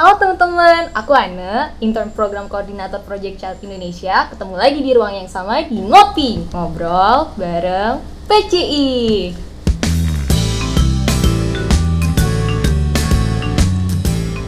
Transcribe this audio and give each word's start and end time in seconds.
Halo 0.00 0.16
teman-teman, 0.16 0.88
aku 0.96 1.12
Anne, 1.12 1.76
intern 1.84 2.08
program 2.16 2.48
koordinator 2.48 3.04
Project 3.04 3.36
Child 3.36 3.60
Indonesia. 3.68 4.32
Ketemu 4.32 4.56
lagi 4.56 4.80
di 4.80 4.96
ruang 4.96 5.12
yang 5.12 5.28
sama 5.28 5.60
di 5.60 5.76
Ngopi, 5.76 6.48
ngobrol 6.56 7.36
bareng 7.36 8.00
PCI. 8.24 8.88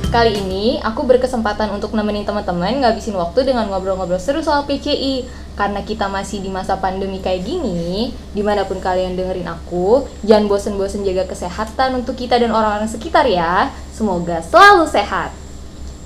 Kali 0.09 0.33
ini 0.41 0.81
aku 0.81 1.05
berkesempatan 1.05 1.69
untuk 1.77 1.93
nemenin 1.93 2.25
teman-teman 2.25 2.81
ngabisin 2.81 3.13
waktu 3.13 3.45
dengan 3.45 3.69
ngobrol-ngobrol 3.69 4.21
seru 4.21 4.45
soal 4.45 4.69
PCI 4.69 5.25
Karena 5.57 5.81
kita 5.81 6.05
masih 6.05 6.45
di 6.45 6.53
masa 6.53 6.77
pandemi 6.77 7.17
kayak 7.25 7.49
gini 7.49 8.13
Di 8.37 8.45
mana 8.45 8.69
pun 8.69 8.77
kalian 8.77 9.17
dengerin 9.17 9.49
aku 9.49 10.05
Jangan 10.21 10.53
bosen-bosen 10.53 11.01
jaga 11.09 11.25
kesehatan 11.25 11.97
untuk 11.97 12.13
kita 12.13 12.37
dan 12.37 12.53
orang-orang 12.53 12.93
sekitar 12.93 13.25
ya 13.25 13.73
Semoga 13.89 14.45
selalu 14.45 14.85
sehat 14.85 15.42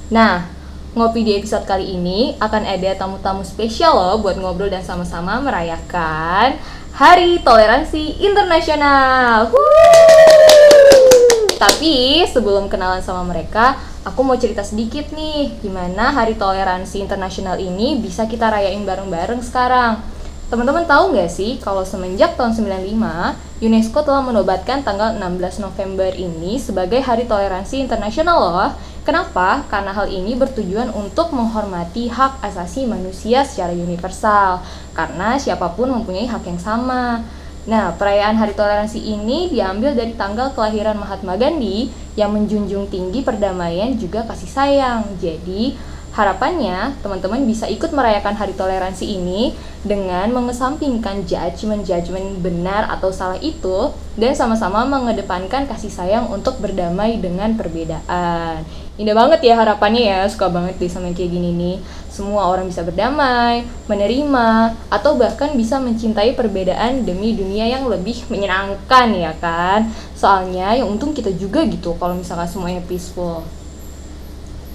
Nah, 0.07 0.47
ngopi 0.95 1.27
di 1.27 1.35
episode 1.35 1.67
kali 1.67 1.99
ini 1.99 2.39
akan 2.39 2.63
ada 2.63 2.95
tamu-tamu 2.95 3.43
spesial 3.43 3.91
loh 3.91 4.23
buat 4.23 4.39
ngobrol 4.39 4.71
dan 4.71 4.87
sama-sama 4.87 5.43
merayakan 5.43 6.63
Hari 6.95 7.43
Toleransi 7.43 8.23
Internasional. 8.23 9.51
Tapi 11.59 12.23
sebelum 12.31 12.71
kenalan 12.71 13.03
sama 13.03 13.27
mereka, 13.27 13.75
aku 14.07 14.23
mau 14.23 14.39
cerita 14.39 14.63
sedikit 14.63 15.11
nih 15.11 15.59
gimana 15.59 16.15
Hari 16.15 16.39
Toleransi 16.39 17.03
Internasional 17.03 17.59
ini 17.59 17.99
bisa 17.99 18.31
kita 18.31 18.47
rayain 18.47 18.87
bareng-bareng 18.87 19.43
sekarang. 19.43 19.99
Teman-teman 20.47 20.87
tahu 20.87 21.19
nggak 21.19 21.27
sih 21.27 21.59
kalau 21.59 21.83
semenjak 21.83 22.39
tahun 22.39 22.55
95, 22.55 23.59
UNESCO 23.59 24.07
telah 24.07 24.23
menobatkan 24.23 24.87
tanggal 24.87 25.19
16 25.19 25.59
November 25.59 26.15
ini 26.15 26.63
sebagai 26.63 27.03
Hari 27.03 27.27
Toleransi 27.27 27.83
Internasional 27.83 28.39
loh. 28.39 28.71
Kenapa? 29.07 29.63
Karena 29.71 29.95
hal 29.95 30.11
ini 30.11 30.35
bertujuan 30.35 30.91
untuk 30.91 31.31
menghormati 31.31 32.11
hak 32.11 32.43
asasi 32.43 32.91
manusia 32.91 33.47
secara 33.47 33.71
universal. 33.71 34.67
Karena 34.99 35.39
siapa 35.39 35.79
pun 35.79 35.95
mempunyai 35.95 36.27
hak 36.27 36.43
yang 36.43 36.59
sama. 36.59 37.23
Nah, 37.71 37.95
perayaan 37.95 38.35
Hari 38.35 38.59
Toleransi 38.59 38.99
ini 38.99 39.47
diambil 39.55 39.95
dari 39.95 40.19
tanggal 40.19 40.51
kelahiran 40.59 40.99
Mahatma 40.99 41.39
Gandhi 41.39 41.87
yang 42.19 42.35
menjunjung 42.35 42.91
tinggi 42.91 43.23
perdamaian 43.23 43.95
juga 43.95 44.27
kasih 44.27 44.51
sayang. 44.51 45.07
Jadi, 45.23 45.79
Harapannya, 46.17 46.97
teman-teman 47.05 47.45
bisa 47.45 47.69
ikut 47.69 47.93
merayakan 47.93 48.41
hari 48.41 48.57
toleransi 48.57 49.05
ini 49.05 49.53
dengan 49.85 50.33
mengesampingkan 50.33 51.29
judgement-judgement 51.29 52.41
benar 52.41 52.89
atau 52.89 53.13
salah 53.13 53.37
itu 53.37 53.93
dan 54.17 54.33
sama-sama 54.33 54.89
mengedepankan 54.89 55.69
kasih 55.69 55.93
sayang 55.93 56.33
untuk 56.33 56.57
berdamai 56.57 57.21
dengan 57.21 57.53
perbedaan. 57.53 58.65
Indah 58.97 59.13
banget 59.13 59.45
ya 59.45 59.61
harapannya 59.61 60.09
ya, 60.09 60.21
suka 60.25 60.49
banget 60.49 60.81
deh 60.81 60.89
sama 60.89 61.13
kayak 61.13 61.29
gini 61.29 61.53
nih. 61.53 61.77
Semua 62.09 62.49
orang 62.49 62.65
bisa 62.65 62.81
berdamai, 62.81 63.69
menerima, 63.93 64.73
atau 64.89 65.21
bahkan 65.21 65.53
bisa 65.53 65.77
mencintai 65.77 66.33
perbedaan 66.33 67.05
demi 67.05 67.37
dunia 67.37 67.69
yang 67.69 67.85
lebih 67.93 68.25
menyenangkan 68.33 69.13
ya 69.13 69.37
kan. 69.37 69.93
Soalnya 70.17 70.73
yang 70.81 70.89
untung 70.89 71.13
kita 71.13 71.29
juga 71.37 71.69
gitu 71.69 71.93
kalau 72.01 72.17
misalkan 72.17 72.49
semuanya 72.49 72.81
peaceful. 72.89 73.45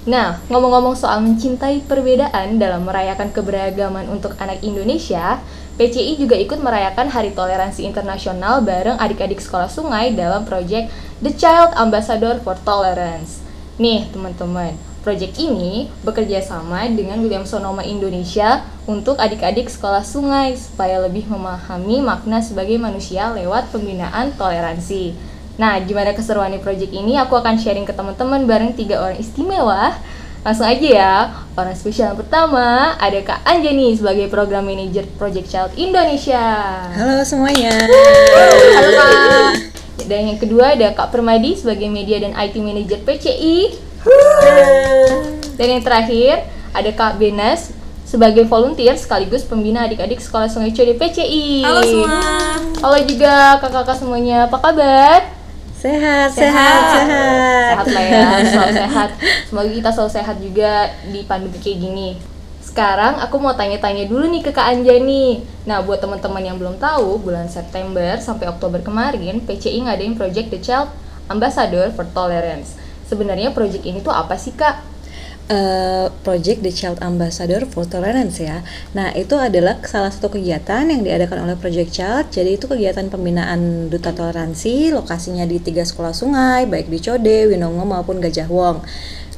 Nah, 0.06 0.38
ngomong-ngomong 0.46 0.94
soal 0.94 1.18
mencintai 1.18 1.82
perbedaan 1.86 2.62
dalam 2.62 2.86
merayakan 2.86 3.34
keberagaman 3.34 4.06
untuk 4.06 4.38
anak 4.38 4.62
Indonesia, 4.62 5.42
PCI 5.82 6.14
juga 6.14 6.38
ikut 6.38 6.62
merayakan 6.62 7.10
Hari 7.10 7.34
Toleransi 7.34 7.82
Internasional 7.86 8.62
bareng 8.62 9.02
adik-adik 9.02 9.42
sekolah 9.42 9.66
sungai 9.66 10.14
dalam 10.14 10.46
proyek 10.46 10.86
The 11.18 11.34
Child 11.34 11.74
Ambassador 11.74 12.38
for 12.38 12.54
Tolerance. 12.62 13.41
Nih, 13.80 14.04
teman-teman, 14.12 14.76
proyek 15.00 15.32
ini 15.40 15.88
bekerja 16.04 16.44
sama 16.44 16.84
dengan 16.92 17.24
William 17.24 17.48
Sonoma 17.48 17.80
Indonesia 17.80 18.60
untuk 18.84 19.16
adik-adik 19.16 19.72
sekolah 19.72 20.04
sungai 20.04 20.52
supaya 20.60 21.00
lebih 21.00 21.24
memahami 21.24 22.04
makna 22.04 22.44
sebagai 22.44 22.76
manusia 22.76 23.32
lewat 23.32 23.72
pembinaan 23.72 24.36
toleransi. 24.36 25.16
Nah, 25.56 25.80
gimana 25.80 26.12
keseruan 26.12 26.52
di 26.52 26.60
project 26.60 26.92
ini? 26.92 27.16
Aku 27.16 27.32
akan 27.32 27.56
sharing 27.56 27.88
ke 27.88 27.96
teman-teman 27.96 28.44
bareng 28.44 28.76
tiga 28.76 29.00
orang 29.00 29.16
istimewa. 29.16 29.96
Langsung 30.42 30.66
aja 30.66 30.88
ya, 30.88 31.14
orang 31.54 31.72
spesial 31.72 32.12
yang 32.12 32.18
pertama 32.18 32.98
ada 32.98 33.20
Kak 33.22 33.46
Anjani 33.46 33.94
sebagai 33.94 34.26
Program 34.26 34.66
Manager 34.66 35.06
Project 35.14 35.48
Child 35.48 35.72
Indonesia. 35.78 36.44
Halo 36.92 37.22
semuanya. 37.22 37.72
Halo 37.72 38.90
Kak. 38.90 39.81
Dan 40.00 40.34
yang 40.34 40.38
kedua 40.40 40.72
ada 40.76 40.92
Kak 40.96 41.12
Permadi 41.12 41.56
sebagai 41.56 41.88
Media 41.92 42.20
dan 42.20 42.32
IT 42.32 42.56
Manager 42.58 43.00
PCI. 43.04 43.76
Dan 45.56 45.66
yang 45.78 45.82
terakhir 45.84 46.48
ada 46.72 46.90
Kak 46.90 47.20
Benas 47.20 47.70
sebagai 48.08 48.44
volunteer 48.44 48.92
sekaligus 48.98 49.44
pembina 49.44 49.88
adik-adik 49.88 50.20
sekolah 50.20 50.48
Sungai 50.48 50.72
Code 50.76 50.96
PCI. 50.96 51.64
Halo 51.64 51.80
semua. 51.80 52.20
Halo 52.82 52.98
juga 53.08 53.56
kakak-kakak 53.62 53.96
semuanya, 54.00 54.48
apa 54.50 54.58
kabar? 54.58 55.20
Sehat, 55.82 56.30
sehat, 56.30 56.80
sehat. 56.94 57.74
Sehat 57.74 57.86
lah 57.90 58.04
ya, 58.06 58.26
selalu 58.46 58.72
sehat. 58.86 59.10
Semoga 59.50 59.70
kita 59.70 59.90
selalu 59.90 60.12
sehat 60.14 60.36
juga 60.38 60.72
di 61.10 61.20
pandemi 61.26 61.58
kayak 61.58 61.78
gini. 61.78 62.08
Sekarang 62.72 63.20
aku 63.20 63.36
mau 63.36 63.52
tanya-tanya 63.52 64.08
dulu 64.08 64.32
nih 64.32 64.40
ke 64.40 64.48
Kak 64.48 64.72
Anjani. 64.72 65.44
Nah, 65.68 65.84
buat 65.84 66.00
teman-teman 66.00 66.40
yang 66.40 66.56
belum 66.56 66.80
tahu, 66.80 67.20
bulan 67.20 67.44
September 67.52 68.16
sampai 68.16 68.48
Oktober 68.48 68.80
kemarin, 68.80 69.44
PCI 69.44 69.84
ngadain 69.84 70.16
Project 70.16 70.48
The 70.48 70.60
Child 70.64 70.88
Ambassador 71.28 71.92
for 71.92 72.08
Tolerance. 72.16 72.80
Sebenarnya 73.04 73.52
project 73.52 73.84
ini 73.84 74.00
tuh 74.00 74.16
apa 74.16 74.40
sih, 74.40 74.56
Kak? 74.56 74.92
uh, 75.52 76.06
Project 76.22 76.62
The 76.62 76.72
Child 76.72 76.98
Ambassador 77.02 77.68
for 77.68 77.88
Tolerance 77.88 78.38
ya. 78.38 78.62
Nah 78.94 79.10
itu 79.16 79.34
adalah 79.34 79.80
salah 79.84 80.12
satu 80.12 80.32
kegiatan 80.32 80.86
yang 80.86 81.02
diadakan 81.02 81.48
oleh 81.48 81.56
Project 81.58 81.90
Child. 81.92 82.30
Jadi 82.30 82.60
itu 82.60 82.66
kegiatan 82.70 83.08
pembinaan 83.12 83.92
duta 83.92 84.14
toleransi, 84.14 84.94
lokasinya 84.94 85.44
di 85.48 85.58
tiga 85.58 85.82
sekolah 85.82 86.14
sungai, 86.14 86.68
baik 86.68 86.88
di 86.88 86.98
Code, 87.02 87.52
Winongo 87.52 87.82
maupun 87.82 88.22
Gajah 88.22 88.48
Wong. 88.48 88.84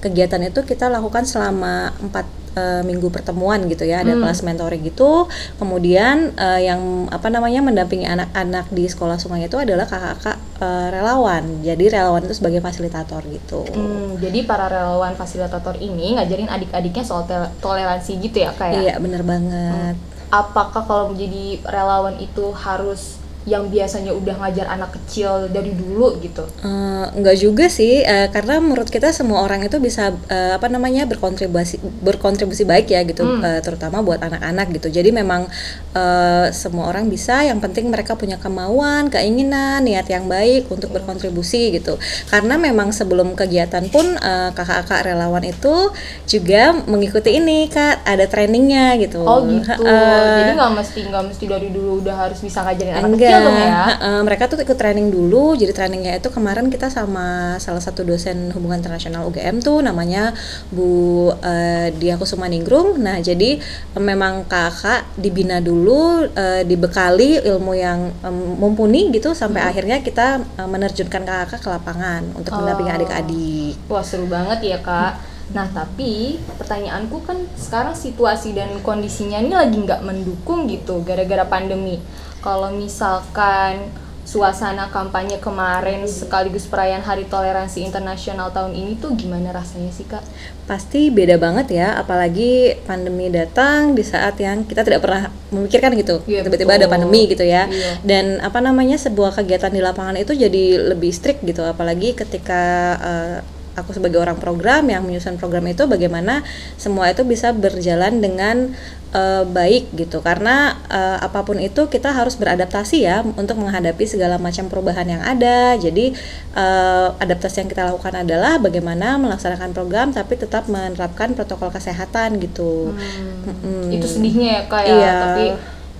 Kegiatan 0.04 0.44
itu 0.44 0.60
kita 0.68 0.92
lakukan 0.92 1.24
selama 1.24 1.96
empat 1.96 2.44
uh, 2.54 2.82
minggu 2.86 3.10
pertemuan 3.10 3.66
gitu 3.66 3.84
ya 3.84 4.02
ada 4.02 4.14
hmm. 4.14 4.22
kelas 4.24 4.40
mentoring 4.46 4.82
gitu 4.86 5.26
kemudian 5.58 6.32
uh, 6.38 6.60
yang 6.60 7.10
apa 7.10 7.28
namanya 7.28 7.60
mendampingi 7.60 8.06
anak-anak 8.06 8.70
di 8.70 8.86
sekolah 8.86 9.18
sungai 9.18 9.46
itu 9.46 9.58
adalah 9.58 9.84
kakak-kakak 9.84 10.38
uh, 10.62 10.88
relawan 10.90 11.42
jadi 11.60 12.00
relawan 12.00 12.22
itu 12.24 12.34
sebagai 12.38 12.62
fasilitator 12.62 13.22
gitu 13.28 13.66
hmm, 13.66 14.22
jadi 14.22 14.46
para 14.46 14.70
relawan 14.70 15.14
fasilitator 15.18 15.76
ini 15.78 16.16
ngajarin 16.18 16.50
adik-adiknya 16.50 17.04
soal 17.04 17.26
toleransi 17.60 18.18
gitu 18.22 18.42
ya 18.42 18.50
kayak 18.54 18.74
ya? 18.78 18.82
iya 18.90 18.94
bener 19.02 19.22
banget 19.26 19.94
hmm. 19.98 20.30
apakah 20.30 20.82
kalau 20.86 21.04
menjadi 21.12 21.60
relawan 21.66 22.16
itu 22.22 22.54
harus 22.54 23.23
yang 23.44 23.68
biasanya 23.68 24.16
udah 24.16 24.40
ngajar 24.40 24.64
anak 24.72 24.96
kecil 24.96 25.52
dari 25.52 25.76
dulu 25.76 26.16
gitu? 26.24 26.48
Uh, 26.64 27.12
enggak 27.12 27.36
juga 27.36 27.68
sih, 27.68 28.00
uh, 28.00 28.32
karena 28.32 28.56
menurut 28.56 28.88
kita 28.88 29.12
semua 29.12 29.44
orang 29.44 29.60
itu 29.60 29.76
bisa 29.84 30.16
uh, 30.32 30.52
apa 30.56 30.72
namanya 30.72 31.04
berkontribusi 31.04 31.76
berkontribusi 32.00 32.64
baik 32.64 32.88
ya 32.88 33.04
gitu, 33.04 33.20
hmm. 33.20 33.44
uh, 33.44 33.60
terutama 33.60 34.00
buat 34.00 34.16
anak-anak 34.24 34.72
gitu. 34.80 34.88
Jadi 34.88 35.12
memang 35.12 35.44
uh, 35.92 36.46
semua 36.56 36.88
orang 36.88 37.12
bisa, 37.12 37.44
yang 37.44 37.60
penting 37.60 37.92
mereka 37.92 38.16
punya 38.16 38.40
kemauan, 38.40 39.12
keinginan, 39.12 39.84
niat 39.84 40.08
yang 40.08 40.24
baik 40.24 40.72
untuk 40.72 40.88
hmm. 40.88 40.96
berkontribusi 41.04 41.76
gitu. 41.76 42.00
Karena 42.32 42.56
memang 42.56 42.96
sebelum 42.96 43.36
kegiatan 43.36 43.84
pun 43.92 44.16
uh, 44.24 44.56
kakak-kakak 44.56 45.12
relawan 45.12 45.44
itu 45.44 45.92
juga 46.24 46.72
mengikuti 46.88 47.36
ini 47.36 47.68
kak, 47.68 48.08
ada 48.08 48.24
trainingnya 48.24 48.96
gitu. 49.04 49.20
Oh 49.20 49.44
gitu, 49.44 49.84
uh, 49.84 50.40
jadi 50.40 50.56
nggak 50.56 50.72
mesti 50.80 51.00
nggak 51.12 51.24
mesti 51.28 51.44
dari 51.44 51.68
dulu 51.68 52.00
udah 52.00 52.16
harus 52.24 52.40
bisa 52.40 52.64
ngajarin 52.64 53.04
anak 53.04 53.20
kecil 53.20 53.33
dong 53.40 53.58
ya. 53.58 53.82
Uh, 53.98 54.22
mereka 54.22 54.46
tuh 54.46 54.58
ikut 54.60 54.78
training 54.78 55.10
dulu. 55.10 55.56
Jadi 55.58 55.72
trainingnya 55.74 56.20
itu 56.20 56.28
kemarin 56.30 56.70
kita 56.70 56.92
sama 56.92 57.56
salah 57.58 57.82
satu 57.82 58.06
dosen 58.06 58.52
hubungan 58.54 58.78
internasional 58.78 59.26
UGM 59.26 59.64
tuh 59.64 59.82
namanya 59.82 60.36
Bu 60.70 61.30
uh, 61.34 61.88
Dia 61.96 62.14
Kusuma 62.20 62.46
Ningrum. 62.46 63.00
Nah, 63.00 63.18
jadi 63.18 63.58
um, 63.96 64.04
memang 64.04 64.46
kakak 64.46 65.08
dibina 65.18 65.58
dulu, 65.58 66.28
uh, 66.28 66.62
dibekali 66.62 67.42
ilmu 67.42 67.72
yang 67.74 68.12
um, 68.22 68.58
mumpuni 68.60 69.10
gitu 69.10 69.32
sampai 69.32 69.64
hmm. 69.64 69.70
akhirnya 69.70 69.96
kita 70.04 70.42
uh, 70.60 70.68
menerjunkan 70.68 71.22
kakak 71.24 71.60
ke 71.60 71.68
lapangan 71.68 72.22
untuk 72.36 72.54
oh. 72.54 72.62
mendampingi 72.62 72.92
adik-adik. 72.92 73.74
Wah, 73.88 74.04
seru 74.04 74.30
banget 74.30 74.60
ya, 74.62 74.78
Kak. 74.84 75.12
Hmm. 75.14 75.32
Nah 75.52 75.68
tapi 75.68 76.40
pertanyaanku 76.56 77.20
kan 77.28 77.36
sekarang 77.52 77.92
situasi 77.92 78.56
dan 78.56 78.80
kondisinya 78.80 79.36
ini 79.36 79.52
lagi 79.52 79.76
nggak 79.76 80.00
mendukung 80.00 80.64
gitu 80.72 81.04
gara-gara 81.04 81.44
pandemi 81.44 82.00
kalau 82.44 82.68
misalkan 82.76 83.88
suasana 84.24 84.88
kampanye 84.88 85.36
kemarin 85.36 86.04
sekaligus 86.08 86.64
perayaan 86.68 87.04
Hari 87.04 87.28
Toleransi 87.28 87.84
Internasional 87.84 88.52
tahun 88.52 88.72
ini 88.72 88.96
tuh 88.96 89.12
gimana 89.16 89.52
rasanya 89.52 89.92
sih 89.92 90.04
kak? 90.08 90.24
Pasti 90.64 91.12
beda 91.12 91.36
banget 91.36 91.76
ya, 91.76 91.96
apalagi 92.00 92.76
pandemi 92.88 93.28
datang 93.28 93.92
di 93.92 94.00
saat 94.00 94.36
yang 94.40 94.64
kita 94.64 94.80
tidak 94.80 95.04
pernah 95.04 95.28
memikirkan 95.52 95.92
gitu, 95.96 96.24
tiba 96.24 96.40
tiba-tiba 96.40 96.72
ada 96.80 96.88
pandemi 96.88 97.28
gitu 97.28 97.44
ya, 97.44 97.68
iya. 97.68 98.00
dan 98.00 98.40
apa 98.40 98.64
namanya 98.64 98.96
sebuah 98.96 99.36
kegiatan 99.40 99.68
di 99.68 99.84
lapangan 99.84 100.16
itu 100.16 100.32
jadi 100.32 100.96
lebih 100.96 101.12
strict 101.12 101.44
gitu, 101.44 101.60
apalagi 101.60 102.16
ketika 102.16 102.62
uh, 102.96 103.38
aku 103.74 103.90
sebagai 103.94 104.22
orang 104.22 104.38
program 104.38 104.86
yang 104.86 105.02
menyusun 105.02 105.38
program 105.38 105.66
itu 105.66 105.86
bagaimana 105.86 106.46
semua 106.78 107.10
itu 107.10 107.26
bisa 107.26 107.50
berjalan 107.50 108.22
dengan 108.22 108.74
uh, 109.14 109.42
baik 109.46 109.94
gitu. 109.94 110.22
Karena 110.22 110.78
uh, 110.90 111.18
apa 111.22 111.46
pun 111.46 111.62
itu 111.62 111.86
kita 111.86 112.10
harus 112.10 112.34
beradaptasi 112.34 113.06
ya 113.06 113.22
untuk 113.22 113.58
menghadapi 113.62 114.04
segala 114.04 114.36
macam 114.38 114.66
perubahan 114.66 115.06
yang 115.06 115.22
ada. 115.22 115.78
Jadi 115.78 116.14
uh, 116.54 117.14
adaptasi 117.18 117.64
yang 117.64 117.70
kita 117.70 117.86
lakukan 117.90 118.26
adalah 118.26 118.58
bagaimana 118.58 119.16
melaksanakan 119.18 119.70
program 119.70 120.10
tapi 120.10 120.34
tetap 120.34 120.66
menerapkan 120.66 121.34
protokol 121.38 121.70
kesehatan 121.70 122.42
gitu. 122.42 122.94
Hmm, 122.94 123.54
hmm. 123.62 123.94
itu 123.94 124.06
sedihnya 124.06 124.48
ya 124.50 124.62
kak 124.66 124.82
ya. 124.82 124.94
Iya. 124.94 125.14
tapi 125.14 125.46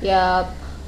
ya 0.05 0.25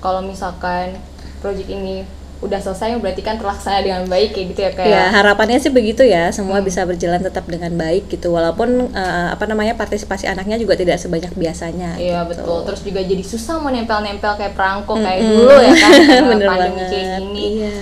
kalau 0.03 0.21
misalkan 0.23 0.99
project 1.41 1.71
ini 1.71 2.03
udah 2.37 2.61
selesai 2.61 3.01
berarti 3.01 3.25
kan 3.25 3.41
terlaksana 3.41 3.81
dengan 3.81 4.05
baik 4.05 4.37
kayak 4.37 4.47
gitu 4.53 4.61
ya 4.61 4.71
kayak 4.77 4.93
ya 4.93 5.05
harapannya 5.09 5.57
sih 5.57 5.73
begitu 5.73 6.05
ya 6.05 6.29
semua 6.37 6.61
hmm. 6.61 6.69
bisa 6.69 6.85
berjalan 6.85 7.25
tetap 7.25 7.49
dengan 7.49 7.73
baik 7.73 8.13
gitu 8.13 8.29
walaupun 8.29 8.93
uh, 8.93 9.33
apa 9.33 9.49
namanya 9.49 9.73
partisipasi 9.73 10.29
anaknya 10.29 10.61
juga 10.61 10.77
tidak 10.77 11.01
sebanyak 11.01 11.33
biasanya 11.33 11.97
iya 11.97 12.29
gitu. 12.29 12.45
betul 12.45 12.59
terus 12.69 12.81
juga 12.85 13.01
jadi 13.01 13.25
susah 13.25 13.57
mau 13.57 13.73
nempel-nempel 13.73 14.37
kayak 14.37 14.53
perangko 14.53 15.01
kayak 15.01 15.25
-hmm. 15.25 15.33
dulu 15.33 15.55
ya 15.65 15.75
kan 15.81 15.93
Bener 16.37 16.49
pandemi 16.53 16.77
banget. 16.77 16.89
kayak 16.93 17.09
gini 17.25 17.45
iya. 17.65 17.81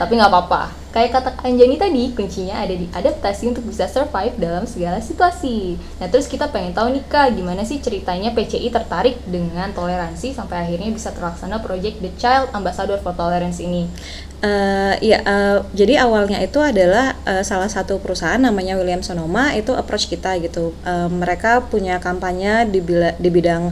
tapi 0.00 0.12
nggak 0.16 0.32
apa-apa 0.32 0.79
Kayak 0.90 1.22
kata 1.22 1.30
Anjani 1.46 1.78
tadi, 1.78 2.10
kuncinya 2.18 2.58
ada 2.58 2.74
di 2.74 2.90
adaptasi 2.90 3.46
untuk 3.46 3.62
bisa 3.62 3.86
survive 3.86 4.34
dalam 4.42 4.66
segala 4.66 4.98
situasi. 4.98 5.78
Nah, 6.02 6.10
terus 6.10 6.26
kita 6.26 6.50
pengen 6.50 6.74
tahu 6.74 6.90
nih 6.90 7.06
Kak, 7.06 7.38
gimana 7.38 7.62
sih 7.62 7.78
ceritanya 7.78 8.34
PCI 8.34 8.74
tertarik 8.74 9.22
dengan 9.22 9.70
toleransi 9.70 10.34
sampai 10.34 10.66
akhirnya 10.66 10.90
bisa 10.90 11.14
terlaksana 11.14 11.62
project 11.62 12.02
The 12.02 12.10
Child 12.18 12.50
Ambassador 12.50 12.98
for 12.98 13.14
Tolerance 13.14 13.62
ini? 13.62 13.86
Uh, 14.40 14.96
ya, 15.04 15.20
uh, 15.22 15.62
jadi 15.76 16.00
awalnya 16.02 16.40
itu 16.40 16.58
adalah 16.58 17.12
uh, 17.28 17.44
salah 17.44 17.68
satu 17.68 18.00
perusahaan 18.00 18.40
namanya 18.40 18.74
William 18.74 19.04
Sonoma 19.04 19.52
itu 19.54 19.76
approach 19.76 20.10
kita 20.10 20.42
gitu. 20.42 20.74
Uh, 20.82 21.06
mereka 21.12 21.62
punya 21.70 22.02
kampanye 22.02 22.66
di, 22.66 22.80
di 23.20 23.28
bidang 23.30 23.70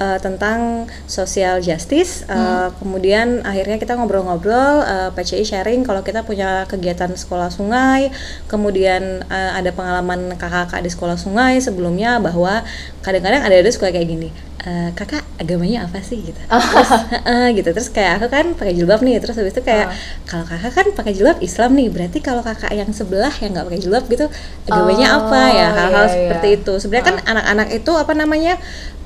uh, 0.00 0.18
tentang 0.20 0.88
social 1.08 1.60
justice. 1.60 2.24
Uh, 2.28 2.68
hmm. 2.68 2.68
Kemudian 2.80 3.26
akhirnya 3.44 3.76
kita 3.80 3.96
ngobrol-ngobrol, 3.96 4.84
uh, 4.84 5.10
PCI 5.12 5.44
sharing 5.44 5.82
kalau 5.84 6.04
kita 6.04 6.24
punya 6.24 6.64
kegiatan 6.68 7.12
sekolah 7.12 7.48
sungai, 7.52 8.12
kemudian 8.48 9.24
uh, 9.28 9.52
ada 9.56 9.72
pengalaman 9.72 10.36
kakak-kakak 10.36 10.80
di 10.84 10.90
sekolah 10.92 11.16
sungai 11.16 11.58
sebelumnya 11.60 12.20
bahwa 12.20 12.64
kadang-kadang 13.04 13.42
ada 13.44 13.56
ada 13.56 13.70
suka 13.72 13.90
kayak 13.92 14.08
gini 14.08 14.30
uh, 14.66 14.90
kakak 14.92 15.24
agamanya 15.40 15.88
apa 15.88 16.04
sih 16.04 16.20
gitu 16.20 16.38
terus 16.46 16.90
uh, 17.24 17.48
gitu 17.56 17.68
terus 17.72 17.88
kayak 17.88 18.20
aku 18.20 18.26
kan 18.28 18.46
pakai 18.52 18.74
jilbab 18.76 19.00
nih 19.00 19.18
terus 19.18 19.38
habis 19.40 19.56
itu 19.56 19.62
kayak 19.64 19.88
uh. 19.88 19.94
kalau 20.28 20.44
kakak 20.44 20.72
kan 20.76 20.86
pakai 20.92 21.12
jilbab 21.16 21.38
Islam 21.40 21.70
nih 21.72 21.88
berarti 21.88 22.18
kalau 22.20 22.42
kakak 22.44 22.70
yang 22.76 22.90
sebelah 22.92 23.32
yang 23.42 23.56
nggak 23.56 23.66
pakai 23.66 23.80
jilbab 23.80 24.04
gitu 24.06 24.26
agamanya 24.68 25.06
oh, 25.16 25.18
apa 25.26 25.40
ya 25.50 25.68
hal-hal 25.72 26.04
iya, 26.06 26.12
seperti 26.12 26.48
iya. 26.52 26.56
itu 26.60 26.72
sebenarnya 26.78 27.04
uh. 27.04 27.08
kan 27.08 27.16
anak-anak 27.24 27.68
itu 27.72 27.92
apa 27.96 28.12
namanya 28.12 28.54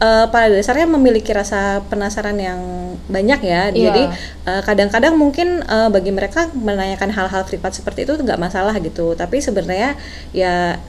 uh, 0.03 0.27
pada 0.29 0.51
dasarnya 0.51 0.87
memiliki 0.91 1.31
rasa 1.31 1.85
penasaran 1.87 2.37
yang 2.37 2.61
banyak 3.07 3.41
ya 3.43 3.71
yeah. 3.71 3.91
jadi 3.91 4.03
kadang 4.67 4.91
kadang-kadang 4.91 5.15
mungkin 5.21 5.49
uh, 5.69 5.93
bagi 5.93 6.09
mereka 6.09 6.49
menanyakan 6.57 7.13
hal-hal 7.13 7.45
privat 7.45 7.77
seperti 7.77 8.09
itu 8.09 8.17
nggak 8.17 8.41
masalah 8.41 8.73
gitu 8.81 9.13
tapi 9.13 9.45
sebenarnya 9.45 9.93
ya 10.33 10.81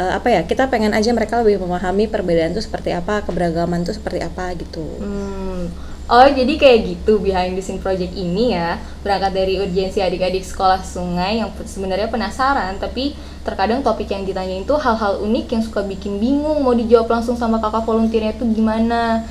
uh, 0.00 0.16
apa 0.16 0.32
ya 0.32 0.40
kita 0.48 0.72
pengen 0.72 0.96
aja 0.96 1.12
mereka 1.12 1.44
lebih 1.44 1.60
memahami 1.60 2.08
perbedaan 2.08 2.56
itu 2.56 2.64
seperti 2.64 2.96
apa 2.96 3.20
keberagaman 3.20 3.84
itu 3.84 3.92
seperti 3.92 4.24
apa 4.24 4.56
gitu. 4.56 4.84
Hmm. 4.96 5.68
oh 6.10 6.26
jadi 6.26 6.56
kayak 6.56 6.78
gitu 6.88 7.20
behind 7.22 7.54
the 7.54 7.62
scene 7.62 7.78
project 7.78 8.16
ini 8.16 8.56
ya 8.56 8.80
berangkat 9.04 9.36
dari 9.36 9.60
urgensi 9.60 10.02
adik-adik 10.02 10.42
sekolah 10.42 10.82
sungai 10.82 11.38
yang 11.44 11.52
sebenarnya 11.62 12.08
penasaran 12.10 12.80
tapi 12.80 13.14
terkadang 13.46 13.84
topik 13.84 14.10
yang 14.10 14.26
ditanya 14.26 14.58
itu 14.58 14.74
hal-hal 14.74 15.22
unik 15.22 15.46
yang 15.54 15.62
suka 15.62 15.86
bikin 15.86 16.18
bingung 16.18 16.64
mau 16.64 16.74
dijawab 16.74 17.20
langsung 17.20 17.38
sama 17.38 17.62
kakak 17.62 17.86
volunteernya 17.86 18.34
itu 18.34 18.44
gimana. 18.50 19.22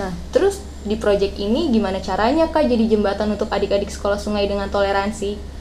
Nah 0.00 0.12
terus 0.32 0.64
di 0.82 0.98
project 0.98 1.38
ini 1.38 1.70
gimana 1.70 2.02
caranya 2.02 2.50
kak 2.50 2.66
jadi 2.66 2.96
jembatan 2.96 3.38
untuk 3.38 3.46
adik-adik 3.52 3.92
sekolah 3.92 4.18
sungai 4.18 4.50
dengan 4.50 4.66
toleransi 4.66 5.51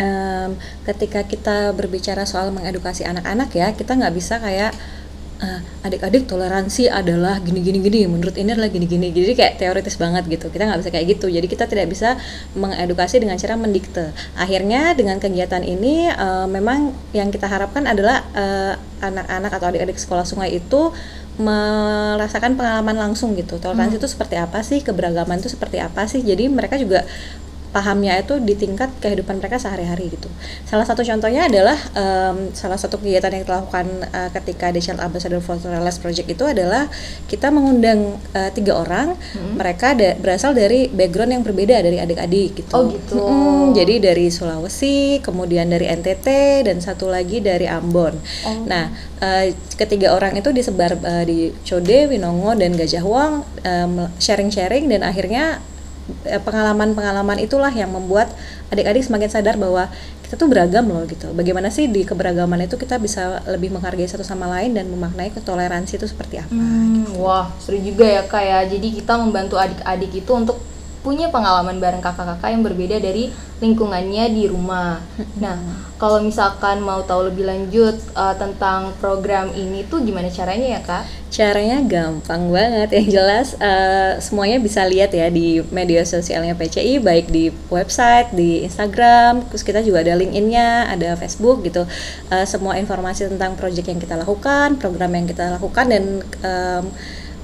um, 0.00 0.50
ketika 0.84 1.24
kita 1.26 1.72
berbicara 1.72 2.24
soal 2.28 2.52
mengedukasi 2.52 3.04
anak-anak 3.04 3.50
ya 3.52 3.72
kita 3.72 3.96
nggak 3.96 4.14
bisa 4.14 4.38
kayak 4.38 4.72
uh, 5.40 5.60
adik-adik 5.84 6.24
toleransi 6.24 6.88
adalah 6.88 7.38
gini 7.44 7.60
gini 7.60 8.08
menurut 8.08 8.36
ini 8.36 8.52
adalah 8.52 8.70
gini 8.72 8.86
gini. 8.88 9.12
Jadi 9.12 9.32
kayak 9.36 9.60
teoritis 9.60 9.96
banget 10.00 10.24
gitu. 10.28 10.48
Kita 10.48 10.68
nggak 10.68 10.80
bisa 10.84 10.90
kayak 10.92 11.06
gitu. 11.16 11.26
Jadi 11.28 11.46
kita 11.46 11.64
tidak 11.68 11.86
bisa 11.92 12.16
mengedukasi 12.56 13.20
dengan 13.20 13.36
cara 13.36 13.54
mendikte. 13.58 14.12
Akhirnya 14.38 14.96
dengan 14.96 15.20
kegiatan 15.20 15.62
ini 15.62 16.08
uh, 16.10 16.48
memang 16.48 16.92
yang 17.12 17.28
kita 17.28 17.46
harapkan 17.48 17.84
adalah 17.84 18.24
anak-anak 19.00 19.50
uh, 19.52 19.56
atau 19.60 19.66
adik-adik 19.68 19.98
sekolah 20.00 20.24
sungai 20.24 20.56
itu 20.56 20.92
merasakan 21.36 22.56
pengalaman 22.56 22.96
langsung 22.96 23.36
gitu. 23.36 23.60
Toleransi 23.60 24.00
hmm. 24.00 24.02
itu 24.02 24.08
seperti 24.08 24.36
apa 24.40 24.64
sih? 24.64 24.80
Keberagaman 24.80 25.36
itu 25.36 25.52
seperti 25.52 25.84
apa 25.84 26.08
sih? 26.08 26.24
Jadi 26.24 26.48
mereka 26.48 26.80
juga 26.80 27.04
pahamnya 27.76 28.16
itu 28.16 28.40
di 28.40 28.56
tingkat 28.56 28.88
kehidupan 29.04 29.36
mereka 29.36 29.60
sehari-hari 29.60 30.08
gitu. 30.08 30.32
Salah 30.64 30.88
satu 30.88 31.04
contohnya 31.04 31.44
adalah 31.44 31.76
um, 31.92 32.48
salah 32.56 32.80
satu 32.80 32.96
kegiatan 32.96 33.28
yang 33.28 33.44
kita 33.44 33.52
lakukan 33.60 33.86
uh, 34.16 34.32
ketika 34.32 34.72
The 34.72 34.80
Child 34.80 35.04
Ambassador 35.04 35.44
for 35.44 35.60
Tolerance 35.60 36.00
Project 36.00 36.24
itu 36.24 36.40
adalah 36.48 36.88
kita 37.28 37.52
mengundang 37.52 38.16
uh, 38.32 38.48
tiga 38.56 38.80
orang, 38.80 39.12
hmm. 39.12 39.60
mereka 39.60 39.92
da 39.92 40.16
berasal 40.16 40.56
dari 40.56 40.88
background 40.88 41.36
yang 41.36 41.44
berbeda 41.44 41.84
dari 41.84 42.00
adik-adik 42.00 42.64
gitu. 42.64 42.72
Oh 42.72 42.88
gitu. 42.88 43.20
Hmm, 43.20 43.76
jadi 43.76 44.00
dari 44.00 44.32
Sulawesi, 44.32 45.20
kemudian 45.20 45.68
dari 45.68 45.84
NTT 45.92 46.26
dan 46.64 46.80
satu 46.80 47.12
lagi 47.12 47.44
dari 47.44 47.68
Ambon. 47.68 48.16
Oh. 48.48 48.64
Nah, 48.64 48.88
uh, 49.20 49.52
ketiga 49.76 50.16
orang 50.16 50.32
itu 50.32 50.48
disebar 50.48 50.96
uh, 50.96 51.28
di 51.28 51.52
Code, 51.60 52.08
Winongo 52.08 52.56
dan 52.56 52.72
Gajah 52.72 53.04
Wong 53.04 53.44
sharing-sharing 54.16 54.88
um, 54.88 54.92
dan 54.96 55.04
akhirnya 55.04 55.60
pengalaman-pengalaman 56.46 57.42
itulah 57.42 57.70
yang 57.70 57.90
membuat 57.90 58.30
adik-adik 58.70 59.02
semakin 59.02 59.30
sadar 59.30 59.54
bahwa 59.58 59.90
kita 60.26 60.34
tuh 60.34 60.50
beragam 60.50 60.90
loh 60.90 61.06
gitu. 61.06 61.30
Bagaimana 61.30 61.70
sih 61.70 61.86
di 61.86 62.02
keberagaman 62.02 62.66
itu 62.66 62.74
kita 62.74 62.98
bisa 62.98 63.46
lebih 63.46 63.70
menghargai 63.70 64.10
satu 64.10 64.26
sama 64.26 64.50
lain 64.50 64.74
dan 64.74 64.90
memaknai 64.90 65.30
ketoleransi 65.30 66.02
itu 66.02 66.06
seperti 66.10 66.42
apa? 66.42 66.50
Hmm, 66.50 67.06
gitu. 67.06 67.22
Wah, 67.22 67.46
seru 67.62 67.78
juga 67.78 68.02
ya 68.02 68.26
kak 68.26 68.42
ya. 68.42 68.58
Jadi 68.66 68.98
kita 68.98 69.14
membantu 69.22 69.54
adik-adik 69.54 70.10
itu 70.10 70.30
untuk 70.34 70.58
punya 71.06 71.30
pengalaman 71.30 71.78
bareng 71.78 72.02
kakak-kakak 72.02 72.50
yang 72.50 72.66
berbeda 72.66 72.98
dari 72.98 73.30
lingkungannya 73.62 74.26
di 74.34 74.50
rumah. 74.50 74.98
Nah, 75.38 75.54
kalau 76.02 76.18
misalkan 76.18 76.82
mau 76.82 77.06
tahu 77.06 77.30
lebih 77.30 77.46
lanjut 77.46 77.94
uh, 78.18 78.34
tentang 78.34 78.90
program 78.98 79.54
ini 79.54 79.86
tuh 79.86 80.02
gimana 80.02 80.26
caranya 80.26 80.76
ya 80.76 80.80
kak? 80.82 81.04
Caranya 81.30 81.78
gampang 81.86 82.50
banget. 82.50 82.88
Yang 82.90 83.08
jelas 83.14 83.46
uh, 83.62 84.18
semuanya 84.18 84.58
bisa 84.58 84.82
lihat 84.82 85.14
ya 85.14 85.30
di 85.30 85.62
media 85.70 86.02
sosialnya 86.02 86.58
PCI, 86.58 86.98
baik 86.98 87.30
di 87.30 87.54
website, 87.70 88.34
di 88.34 88.66
Instagram, 88.66 89.46
terus 89.46 89.62
kita 89.62 89.86
juga 89.86 90.02
ada 90.02 90.18
LinkedIn-nya, 90.18 90.90
ada 90.90 91.14
Facebook 91.14 91.62
gitu. 91.62 91.86
Uh, 92.28 92.44
semua 92.48 92.76
informasi 92.82 93.30
tentang 93.30 93.54
proyek 93.54 93.88
yang 93.94 94.02
kita 94.02 94.18
lakukan, 94.18 94.74
program 94.82 95.14
yang 95.14 95.30
kita 95.30 95.54
lakukan 95.54 95.86
dan 95.86 96.04
um, 96.42 96.84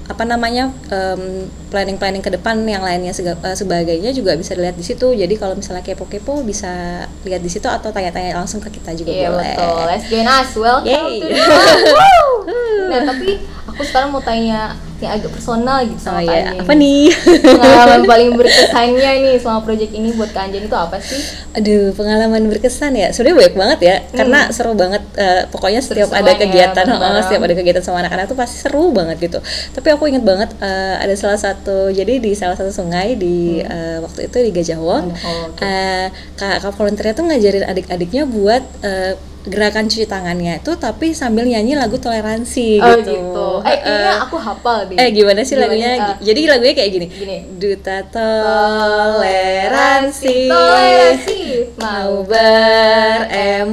apa 0.03 0.27
namanya 0.27 0.67
um, 0.91 1.47
planning 1.71 1.95
planning 1.95 2.19
ke 2.19 2.27
depan 2.27 2.59
yang 2.67 2.83
lainnya 2.83 3.15
sega, 3.15 3.39
uh, 3.39 3.55
sebagainya 3.55 4.11
juga 4.11 4.35
bisa 4.35 4.51
dilihat 4.51 4.75
di 4.75 4.83
situ. 4.83 5.15
Jadi 5.15 5.39
kalau 5.39 5.55
misalnya 5.55 5.79
kepo-kepo 5.79 6.43
bisa 6.43 7.05
lihat 7.23 7.39
di 7.39 7.47
situ 7.47 7.65
atau 7.71 7.89
tanya-tanya 7.95 8.35
langsung 8.35 8.59
ke 8.59 8.67
kita 8.67 8.91
juga 8.99 9.11
yeah, 9.15 9.31
boleh. 9.31 9.55
betul. 9.55 9.83
Let's 9.87 10.05
join 10.11 10.27
us. 10.27 10.49
Welcome 10.59 10.91
Yay. 10.91 11.19
to 11.23 11.27
the 11.31 12.69
nah 12.93 13.09
tapi 13.09 13.41
aku 13.65 13.81
sekarang 13.81 14.13
mau 14.13 14.21
tanya 14.21 14.77
yang 15.03 15.19
agak 15.19 15.35
personal 15.35 15.83
gitu 15.83 15.99
sama 15.99 16.23
oh, 16.23 16.31
Kak 16.31 16.35
iya. 16.35 16.49
Apa 16.63 16.73
nih? 16.79 17.11
Pengalaman 17.43 18.01
paling 18.07 18.29
berkesannya 18.39 19.11
nih 19.19 19.35
selama 19.35 19.61
project 19.67 19.91
ini 19.91 20.15
buat 20.15 20.31
Kak 20.31 20.47
Anjani 20.47 20.65
itu 20.71 20.77
apa 20.79 20.97
sih? 21.03 21.19
Aduh, 21.59 21.91
pengalaman 21.91 22.47
berkesan 22.47 22.95
ya. 22.95 23.11
Sebenarnya 23.11 23.35
banyak 23.43 23.55
banget 23.59 23.79
ya. 23.83 23.95
Hmm. 23.99 24.15
Karena 24.15 24.39
seru 24.55 24.71
banget 24.79 25.03
uh, 25.19 25.43
pokoknya 25.51 25.83
setiap 25.83 26.15
ada 26.15 26.31
ya, 26.31 26.39
kegiatan, 26.39 26.85
ya, 26.87 26.95
oh, 26.95 27.19
setiap 27.19 27.43
ada 27.43 27.55
kegiatan 27.59 27.83
sama 27.83 27.99
anak-anak 28.07 28.25
tuh 28.31 28.37
pasti 28.39 28.55
seru 28.63 28.95
banget 28.95 29.17
gitu. 29.19 29.39
Tapi 29.75 29.87
aku 29.91 30.07
inget 30.07 30.23
banget 30.23 30.55
uh, 30.63 30.95
ada 31.03 31.13
salah 31.19 31.39
satu 31.39 31.91
jadi 31.91 32.23
di 32.23 32.31
salah 32.31 32.55
satu 32.55 32.71
sungai 32.71 33.19
di 33.19 33.59
hmm. 33.59 33.67
uh, 33.67 33.97
waktu 34.07 34.31
itu 34.31 34.37
di 34.39 34.51
Gajah 34.55 34.79
Wong. 34.79 35.11
Oh, 35.11 35.51
okay. 35.51 35.67
uh, 35.67 36.07
kak, 36.39 36.63
kak 36.63 36.73
volunteernya 36.79 37.13
tuh 37.17 37.25
ngajarin 37.27 37.65
adik-adiknya 37.67 38.23
buat 38.23 38.63
uh, 38.87 39.32
gerakan 39.43 39.91
cuci 39.91 40.07
tangannya 40.07 40.63
itu 40.63 40.71
tapi 40.79 41.11
sambil 41.11 41.43
nyanyi 41.43 41.75
lagu 41.75 41.99
toleransi 41.99 42.79
oh, 42.79 42.95
gitu. 43.03 43.11
gitu. 43.11 43.59
Eh 43.67 43.75
kayaknya 43.83 44.15
uh, 44.15 44.23
aku 44.23 44.39
hafal 44.39 44.87
deh. 44.87 44.95
Eh 44.95 45.11
gimana 45.11 45.43
sih 45.43 45.59
gimana, 45.59 45.67
lagunya? 45.67 45.89
Uh, 45.99 46.15
Jadi 46.23 46.47
lagunya 46.47 46.73
kayak 46.79 46.91
gini. 46.95 47.07
gini. 47.11 47.43
Duta 47.59 48.07
toleransi, 48.07 49.27
toleransi 50.47 51.75
mau 51.75 52.23
berempati, 52.23 53.69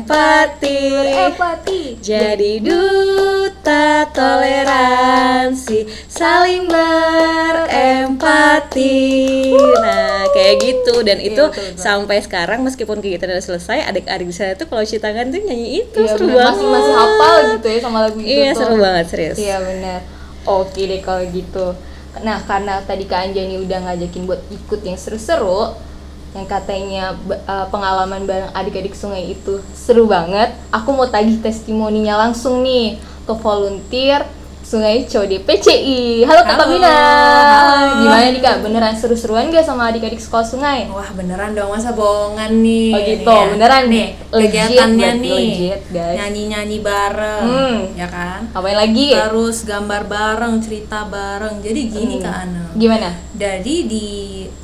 berempati. 0.90 2.02
Jadi 2.02 2.58
duta 2.58 4.10
toleransi 4.10 6.00
saling 6.20 6.68
berempati 6.68 8.04
empati. 8.04 9.08
Nah, 9.56 10.28
kayak 10.30 10.54
gitu 10.60 10.94
dan 11.00 11.16
Iya, 11.16 11.32
itu 11.32 11.44
betul, 11.48 11.64
betul. 11.64 11.80
sampai 11.80 12.20
sekarang 12.20 12.60
meskipun 12.60 13.00
kegiatan 13.00 13.30
udah 13.30 13.40
selesai, 13.40 13.88
adik-adik 13.88 14.28
di 14.28 14.36
sana 14.36 14.52
tuh 14.52 14.68
kalau 14.68 14.84
cuci 14.84 15.00
tangan 15.00 15.32
tuh 15.32 15.40
nyanyi 15.40 15.80
itu 15.80 15.98
Iya, 15.98 16.12
seru 16.12 16.28
bener. 16.28 16.36
banget. 16.36 16.52
masih 16.52 16.66
masih 16.68 16.92
hafal 16.94 17.36
gitu 17.50 17.66
ya 17.66 17.78
sama 17.80 17.98
lagu 18.04 18.18
itu 18.20 18.28
Iya, 18.28 18.50
tuh. 18.52 18.58
seru 18.60 18.74
banget 18.76 19.04
serius. 19.08 19.36
Iya 19.40 19.56
benar. 19.58 20.00
Oke 20.42 20.80
deh 20.84 21.00
kalau 21.00 21.22
gitu. 21.24 21.66
Nah 22.20 22.38
karena 22.44 22.74
tadi 22.84 23.04
Kak 23.06 23.20
Anjani 23.24 23.56
udah 23.56 23.78
ngajakin 23.80 24.22
buat 24.26 24.40
ikut 24.50 24.80
yang 24.82 24.98
seru-seru, 25.00 25.72
yang 26.30 26.44
katanya 26.44 27.16
eh, 27.30 27.66
pengalaman 27.66 28.22
bareng 28.24 28.52
adik-adik 28.52 28.92
sungai 28.92 29.24
itu 29.30 29.56
seru 29.72 30.04
banget. 30.04 30.52
Aku 30.68 30.92
mau 30.92 31.08
tagih 31.08 31.40
testimoninya 31.40 32.20
langsung 32.20 32.60
nih 32.60 33.00
ke 33.24 33.32
volunteer 33.34 34.28
Sungai 34.70 35.02
Code 35.02 35.42
PCI. 35.42 36.22
Halo 36.22 36.46
Kak. 36.46 36.62
Halo. 36.62 36.78
Gimana 37.98 38.30
nih 38.30 38.38
Kak? 38.38 38.62
Beneran 38.62 38.94
seru-seruan 38.94 39.50
gak 39.50 39.66
sama 39.66 39.90
adik-adik 39.90 40.22
sekolah 40.22 40.46
sungai? 40.46 40.86
Wah 40.86 41.10
beneran 41.10 41.58
dong 41.58 41.74
masa 41.74 41.90
bohongan 41.90 42.54
nih 42.56 42.94
Oh 42.94 43.00
gitu, 43.02 43.34
ya. 43.34 43.50
beneran 43.50 43.84
nih 43.90 44.06
kegiatannya 44.30 45.10
nih 45.18 45.34
legit, 45.34 45.80
guys. 45.90 46.14
nyanyi-nyanyi 46.14 46.78
bareng 46.80 47.42
Hmm. 47.42 47.78
ya 47.98 48.06
kan 48.06 48.46
Apain 48.52 48.78
lagi? 48.78 49.10
terus 49.10 49.66
gambar 49.66 50.06
bareng 50.06 50.62
cerita 50.62 51.02
bareng 51.04 51.58
jadi 51.58 51.80
gini 51.90 52.14
Hmm. 52.14 52.22
Kak 52.22 52.36
Ana 52.40 52.64
Gimana? 52.72 53.10
jadi 53.34 53.74
di 53.84 54.06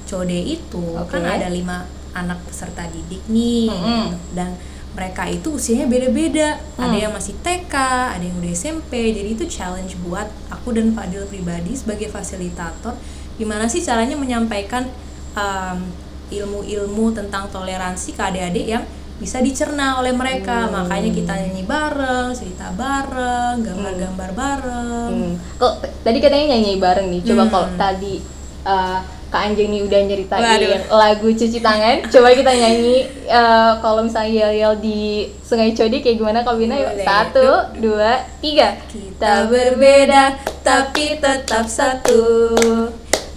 Code 0.06 0.38
itu 0.38 0.86
Oke. 0.94 1.18
kan 1.18 1.26
ada 1.26 1.50
lima 1.50 1.82
anak 2.14 2.46
peserta 2.46 2.86
didik 2.86 3.26
nih 3.26 3.66
Mm-mm. 3.66 4.04
dan 4.32 4.54
mereka 4.96 5.28
itu 5.28 5.52
usianya 5.52 5.84
beda-beda 5.84 6.48
ada 6.74 6.88
Hmm. 6.88 6.96
yang 6.98 7.12
masih 7.12 7.36
TK 7.38 7.74
ada 8.10 8.20
yang 8.20 8.34
udah 8.34 8.50
SMP 8.50 9.12
jadi 9.12 9.30
itu 9.30 9.44
challenge 9.46 9.94
buat 10.00 10.24
aku 10.48 10.72
dan 10.72 10.90
Fadil 10.90 11.22
pribadi 11.24 11.72
sebagai 11.72 12.08
fasilitator 12.08 12.96
gimana 13.36 13.68
sih 13.68 13.78
caranya 13.78 14.16
menyampaikan 14.16 14.88
um, 15.32 15.78
ilmu-ilmu 16.30 17.12
tentang 17.12 17.46
toleransi 17.46 18.10
ke 18.10 18.22
adik-adik 18.24 18.66
yang 18.66 18.84
bisa 19.16 19.38
dicerna 19.38 19.96
oleh 19.96 20.12
mereka 20.12 20.64
Hmm. 20.64 20.82
makanya 20.82 21.10
kita 21.10 21.32
nyanyi 21.34 21.64
bareng 21.64 22.28
cerita 22.32 22.68
bareng 22.70 23.62
gambar-gambar 23.62 24.30
bareng 24.32 25.12
Hmm. 25.12 25.32
Kok 25.56 25.72
t- 25.80 25.92
tadi 26.02 26.18
katanya 26.18 26.52
nyanyi 26.52 26.76
bareng 26.76 27.08
nih. 27.08 27.20
Coba 27.22 27.42
Hmm. 27.42 27.50
kalau 27.50 27.68
tadi 27.74 28.14
uh, 28.62 29.00
Kak 29.26 29.42
Anjing 29.52 29.74
nih 29.74 29.82
udah 29.82 30.00
nyeritain 30.06 30.42
Waduh. 30.42 30.80
lagu 30.94 31.28
cuci 31.34 31.58
tangan. 31.58 32.06
Coba 32.06 32.30
kita 32.30 32.52
nyanyi 32.54 33.10
uh, 33.26 33.82
kalau 33.82 34.06
misalnya 34.06 34.32
yel-yel 34.46 34.74
di 34.78 35.26
Sungai 35.42 35.74
Codi 35.74 35.98
kayak 35.98 36.16
gimana 36.22 36.46
Kak 36.46 36.54
Bina? 36.54 36.78
Yuk, 36.78 37.02
satu, 37.02 37.48
dua, 37.82 38.22
tiga. 38.38 38.78
Kita 38.86 39.50
berbeda 39.50 40.38
tapi 40.62 41.18
tetap 41.18 41.66
satu 41.66 42.22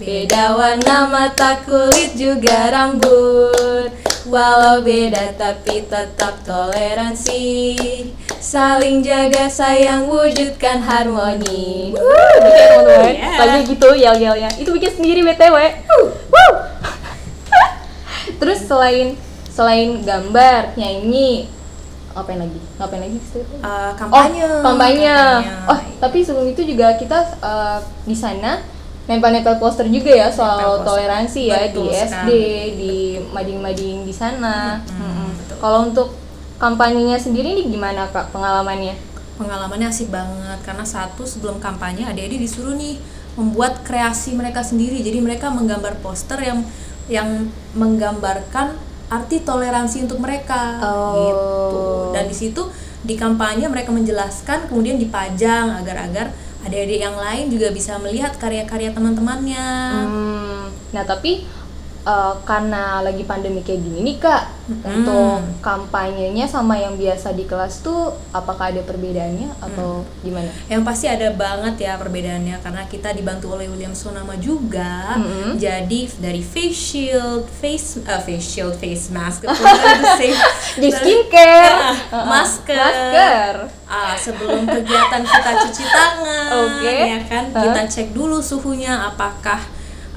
Beda 0.00 0.56
warna 0.56 1.04
mata 1.06 1.60
kulit 1.60 2.16
juga 2.16 2.72
rambut 2.72 3.92
Walau 4.24 4.80
beda 4.80 5.36
tapi 5.36 5.84
tetap 5.84 6.40
toleransi 6.40 7.76
Saling 8.40 9.04
jaga 9.04 9.44
sayang 9.46 10.08
wujudkan 10.08 10.80
harmoni 10.80 11.92
Oke 11.92 12.48
teman-teman, 12.48 13.12
Yeah. 13.12 13.36
lagi 13.36 13.60
gitu 13.68 13.88
yel-yelnya. 13.92 14.48
Itu 14.56 14.72
bikin 14.72 14.96
sendiri 14.96 15.20
BTW. 15.20 15.56
Wuh, 15.84 16.08
wuh. 16.32 16.52
Terus 18.40 18.64
selain 18.64 19.12
selain 19.46 20.00
gambar, 20.00 20.72
nyanyi, 20.74 21.52
ngapain 22.16 22.40
lagi? 22.40 22.60
Ngapain 22.80 23.00
lagi? 23.04 23.18
sih? 23.20 23.44
Eh, 23.44 23.92
kampanye 23.92 24.40
Oh, 24.48 24.64
kampanye. 24.64 25.12
Kampanye. 25.12 25.68
Oh, 25.68 25.78
tapi 26.00 26.24
sebelum 26.24 26.48
itu 26.48 26.64
juga 26.64 26.96
kita 26.96 27.18
eh, 27.36 27.78
di 28.08 28.16
sana 28.16 28.64
nempel-nempel 29.10 29.58
poster 29.58 29.90
juga 29.90 30.14
ya 30.14 30.30
soal 30.30 30.80
toleransi 30.80 31.50
ya 31.50 31.66
Betul 31.66 31.82
di 31.82 31.86
SD, 31.90 32.06
sekali. 32.06 32.42
di 32.78 32.94
mading-mading 33.26 34.06
di 34.06 34.14
sana. 34.14 34.78
Mm-mm. 34.80 35.34
betul. 35.34 35.56
Kalau 35.58 35.78
untuk 35.84 36.08
kampanyenya 36.56 37.18
sendiri 37.18 37.52
nih 37.52 37.66
gimana 37.66 38.06
Kak 38.06 38.30
pengalamannya? 38.30 38.94
pengalamannya 39.34 39.88
asik 39.88 40.12
banget 40.12 40.60
karena 40.60 40.84
satu 40.84 41.24
sebelum 41.24 41.56
kampanye 41.58 42.04
adik-adik 42.04 42.36
disuruh 42.38 42.76
nih 42.76 43.00
membuat 43.34 43.80
kreasi 43.80 44.36
mereka 44.36 44.60
sendiri 44.60 45.00
jadi 45.00 45.16
mereka 45.16 45.48
menggambar 45.48 45.96
poster 45.98 46.36
yang 46.38 46.60
yang 47.08 47.48
menggambarkan 47.72 48.76
arti 49.08 49.40
toleransi 49.40 50.04
untuk 50.04 50.20
mereka 50.20 50.76
Oh. 50.78 51.16
gitu 51.16 51.80
dan 52.12 52.28
di 52.28 52.36
situ 52.36 52.62
di 53.00 53.16
kampanye 53.16 53.64
mereka 53.66 53.88
menjelaskan 53.90 54.68
kemudian 54.68 55.00
dipajang 55.00 55.72
agar-agar 55.74 56.36
adik-adik 56.66 57.00
yang 57.00 57.16
lain 57.16 57.48
juga 57.48 57.72
bisa 57.72 57.96
melihat 58.00 58.36
karya-karya 58.36 58.92
teman-temannya. 58.92 59.68
Hmm, 60.06 60.62
nah 60.92 61.04
tapi 61.08 61.44
eh, 62.02 62.34
karena 62.42 63.00
lagi 63.00 63.22
pandemi 63.22 63.60
kayak 63.60 63.80
gini 63.80 63.98
nih 64.02 64.16
kak, 64.18 64.44
Mm-mm. 64.66 64.86
untuk 64.86 65.34
kampanyenya 65.58 66.46
sama 66.46 66.74
yang 66.74 66.94
biasa 66.94 67.32
di 67.32 67.42
kelas 67.42 67.82
tuh 67.82 68.08
apakah 68.30 68.70
ada 68.70 68.80
perbedaannya 68.80 69.50
atau 69.58 70.06
gimana? 70.20 70.46
Yang 70.66 70.82
pasti 70.84 71.06
ada 71.06 71.28
banget 71.30 71.74
ya 71.82 71.96
perbedaannya 71.96 72.56
karena 72.60 72.82
kita 72.86 73.10
dibantu 73.10 73.52
oleh 73.52 73.66
William 73.66 73.92
Sonama 73.92 74.38
juga. 74.38 75.18
Mm-mm. 75.18 75.58
Jadi 75.58 76.06
dari 76.16 76.40
face 76.40 76.78
shield, 76.78 77.50
face 77.50 77.98
eh, 78.00 78.20
face 78.20 78.46
shield, 78.46 78.74
face 78.74 79.10
mask, 79.10 79.44
Di 80.80 80.88
skincare, 80.88 81.76
Uh-uh. 82.08 82.24
masker. 82.24 82.78
masker. 82.78 83.54
Ah, 83.90 84.14
sebelum 84.14 84.62
kegiatan 84.64 85.18
kita 85.20 85.50
cuci 85.60 85.84
tangan, 85.84 86.50
Oke. 86.62 86.94
ya 87.10 87.20
kan? 87.26 87.44
Huh? 87.50 87.62
Kita 87.66 87.82
cek 87.90 88.08
dulu 88.14 88.38
suhunya 88.38 89.10
apakah 89.10 89.58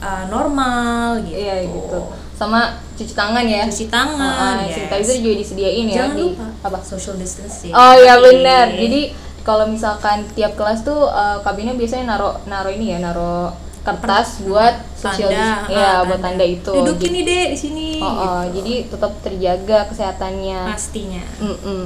ah, 0.03 0.23
normal 0.27 1.23
gitu. 1.23 1.39
Iya 1.39 1.63
gitu. 1.63 1.99
Sama 2.35 2.75
cuci 2.93 3.13
tangan 3.15 3.47
ya. 3.47 3.63
Cuci 3.65 3.87
tangan, 3.87 4.59
Uh-uh, 4.59 4.67
yes. 4.67 4.75
sanitizer 4.75 5.17
juga 5.23 5.35
disediain 5.39 5.85
ya 5.87 5.95
Jangan 6.03 6.13
di 6.13 6.23
lupa 6.27 6.45
apa? 6.61 6.79
social 6.83 7.15
distancing. 7.15 7.71
Oh 7.71 7.93
iya 7.95 8.19
Oke. 8.19 8.23
benar. 8.29 8.67
Jadi 8.69 9.01
kalau 9.41 9.65
misalkan 9.67 10.27
tiap 10.35 10.53
kelas 10.53 10.83
tuh 10.83 11.07
eh, 11.07 11.37
kabinnya 11.39 11.73
biasanya 11.73 12.15
naro 12.15 12.35
naro 12.45 12.67
ini 12.67 12.91
ya, 12.91 12.99
naro 12.99 13.51
kertas 13.83 14.39
buat 14.47 14.79
social 14.95 15.27
dis- 15.27 15.35
tanda, 15.35 15.67
ya 15.67 15.87
ah, 15.99 16.07
buat 16.07 16.19
tanda 16.19 16.45
itu. 16.47 16.71
Duduk 16.71 16.95
Jadi- 16.99 17.07
ini 17.11 17.19
deh 17.23 17.43
di 17.51 17.57
sini. 17.59 17.89
Oh, 17.99 18.07
oh, 18.07 18.39
gitu. 18.47 18.63
jadi 18.63 18.73
tetap 18.87 19.11
terjaga 19.19 19.79
kesehatannya. 19.91 20.59
pastinya. 20.71 21.23
Mm-mm. 21.43 21.81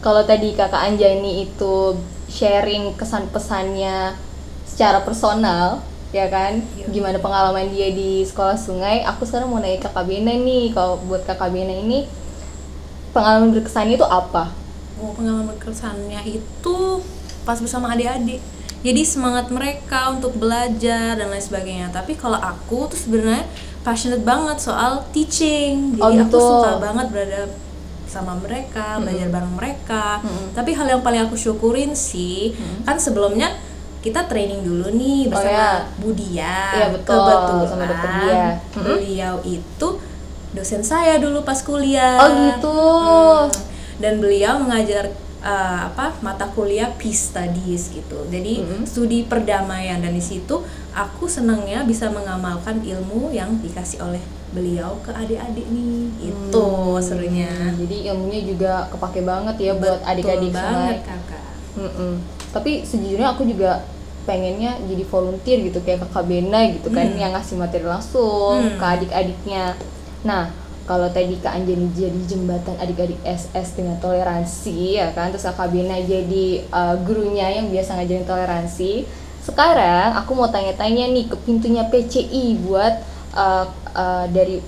Kalau 0.00 0.22
tadi 0.24 0.56
kakak 0.56 0.80
Anjani 0.80 1.44
itu 1.44 1.96
sharing 2.26 2.96
kesan 2.96 3.28
pesannya 3.28 4.16
secara 4.64 5.04
personal, 5.04 5.84
ya 6.16 6.26
kan? 6.26 6.64
Iya. 6.72 6.86
Gimana 6.88 7.20
pengalaman 7.20 7.68
dia 7.68 7.92
di 7.92 8.24
sekolah 8.24 8.56
sungai? 8.56 9.04
Aku 9.04 9.22
sekarang 9.22 9.48
mau 9.48 9.60
nanya 9.60 9.84
kakak 9.84 10.08
Bena 10.08 10.32
nih. 10.32 10.72
Kalau 10.72 10.96
buat 11.04 11.22
kakak 11.22 11.52
Bena 11.52 11.72
ini 11.72 12.08
pengalaman 13.12 13.52
berkesannya 13.52 13.94
itu 13.96 14.06
apa? 14.06 14.52
Oh, 14.96 15.12
pengalaman 15.12 15.52
berkesannya 15.52 16.20
itu 16.24 16.76
pas 17.44 17.60
bersama 17.60 17.92
adik-adik. 17.92 18.40
Jadi 18.80 19.02
semangat 19.02 19.50
mereka 19.50 20.08
untuk 20.08 20.36
belajar 20.36 21.16
dan 21.16 21.26
lain 21.26 21.42
sebagainya. 21.42 21.88
Tapi 21.90 22.14
kalau 22.14 22.38
aku 22.38 22.86
tuh 22.86 22.96
sebenarnya 22.96 23.44
passionate 23.82 24.22
banget 24.22 24.58
soal 24.58 25.04
teaching. 25.10 25.96
Jadi 25.96 26.02
Oh, 26.02 26.10
aku 26.12 26.32
gitu. 26.32 26.38
suka 26.40 26.70
banget 26.78 27.06
berada 27.10 27.40
sama 28.06 28.38
mereka, 28.38 29.02
belajar 29.02 29.28
bareng 29.28 29.54
mereka. 29.54 30.22
Mm-mm. 30.22 30.54
Tapi 30.54 30.70
hal 30.72 30.86
yang 30.88 31.02
paling 31.02 31.26
aku 31.26 31.34
syukurin 31.34 31.92
sih, 31.92 32.54
Mm. 32.54 32.86
kan 32.86 32.96
sebelumnya 32.96 33.50
kita 34.06 34.22
training 34.30 34.62
dulu 34.62 34.86
nih 34.94 35.26
bersama 35.26 35.50
ya. 35.50 35.70
Budia. 35.98 36.58
Iya, 36.78 36.86
betul, 36.94 37.18
Kebetulan 37.26 37.66
sama 37.66 37.84
Dokter 37.90 38.10
Dia. 38.22 38.46
Mm-mm. 38.54 38.84
beliau 38.86 39.34
itu 39.42 39.88
dosen 40.54 40.82
saya 40.86 41.18
dulu 41.18 41.42
pas 41.42 41.58
kuliah. 41.66 42.14
Oh, 42.22 42.30
gitu. 42.30 42.78
Hmm. 42.78 43.50
Dan 43.98 44.22
beliau 44.22 44.62
mengajar 44.62 45.10
uh, 45.42 45.90
apa 45.90 46.14
mata 46.22 46.46
kuliah 46.54 46.94
peace 46.94 47.34
studies 47.34 47.90
gitu. 47.90 48.22
Jadi 48.30 48.62
Mm-mm. 48.62 48.86
studi 48.86 49.26
perdamaian 49.26 49.98
dan 49.98 50.14
di 50.14 50.22
situ 50.22 50.62
aku 50.94 51.26
senangnya 51.26 51.82
bisa 51.82 52.06
mengamalkan 52.06 52.86
ilmu 52.86 53.34
yang 53.34 53.58
dikasih 53.58 54.06
oleh 54.06 54.22
beliau 54.54 55.02
ke 55.02 55.10
adik-adik 55.10 55.66
nih. 55.66 56.30
Itu 56.30 56.62
Hmm, 56.62 57.02
serunya. 57.02 57.50
Jadi 57.74 58.06
ilmunya 58.06 58.40
juga 58.46 58.86
kepake 58.94 59.26
banget 59.26 59.56
ya 59.58 59.72
buat 59.74 59.98
Betul 59.98 60.10
adik-adik 60.14 60.50
banget 60.54 60.96
kakak. 61.02 61.44
Mm-mm. 61.74 62.22
Tapi 62.54 62.86
sejujurnya 62.86 63.34
aku 63.34 63.42
juga 63.44 63.82
pengennya 64.26 64.76
jadi 64.84 65.06
volunteer 65.06 65.58
gitu 65.62 65.78
kayak 65.80 66.02
kakak 66.10 66.26
Bena 66.26 66.60
gitu 66.74 66.90
kan 66.90 67.06
Hmm. 67.06 67.16
yang 67.16 67.32
ngasih 67.32 67.56
materi 67.56 67.86
langsung 67.86 68.58
Hmm. 68.60 68.76
ke 68.76 68.84
adik-adiknya. 68.84 69.78
Nah 70.26 70.50
kalau 70.86 71.10
tadi 71.10 71.34
Kak 71.42 71.50
Anjani 71.50 71.90
jadi 71.94 72.20
jembatan 72.26 72.78
adik-adik 72.78 73.18
SS 73.26 73.74
dengan 73.74 73.98
toleransi 73.98 74.98
ya 75.02 75.10
kan 75.14 75.30
terus 75.30 75.46
kakak 75.46 75.70
Bena 75.70 75.98
jadi 75.98 76.66
uh, 76.70 76.94
gurunya 77.02 77.46
yang 77.56 77.70
biasa 77.70 77.96
ngajarin 77.96 78.26
toleransi. 78.26 79.06
Sekarang 79.42 80.14
aku 80.18 80.34
mau 80.34 80.50
tanya-tanya 80.50 81.06
nih 81.06 81.30
ke 81.30 81.36
pintunya 81.46 81.86
PCI 81.86 82.66
buat 82.66 82.94
uh, 83.34 83.66
uh, 83.94 84.26
dari 84.30 84.58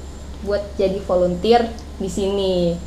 buat 0.46 0.62
jadi 0.78 1.02
volunteer 1.02 1.66
di 1.98 2.06
sini 2.06 2.78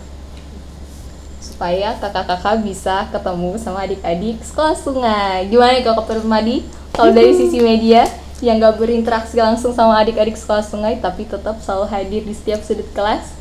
supaya 1.42 1.98
kakak-kakak 1.98 2.62
bisa 2.62 3.10
ketemu 3.10 3.58
sama 3.58 3.90
adik-adik 3.90 4.38
sekolah 4.46 4.78
sungai. 4.78 5.50
Gimana 5.50 5.76
nih 5.76 5.84
Kakak 5.84 6.06
Permadi? 6.06 6.64
Kalau 6.94 7.12
dari 7.12 7.34
sisi 7.34 7.58
media? 7.58 8.06
yang 8.42 8.58
gak 8.58 8.82
berinteraksi 8.82 9.38
langsung 9.38 9.70
sama 9.70 10.02
adik-adik 10.02 10.34
sekolah 10.34 10.66
sungai 10.66 10.98
tapi 10.98 11.30
tetap 11.30 11.62
selalu 11.62 11.86
hadir 11.94 12.26
di 12.26 12.34
setiap 12.34 12.66
sudut 12.66 12.90
kelas. 12.90 13.38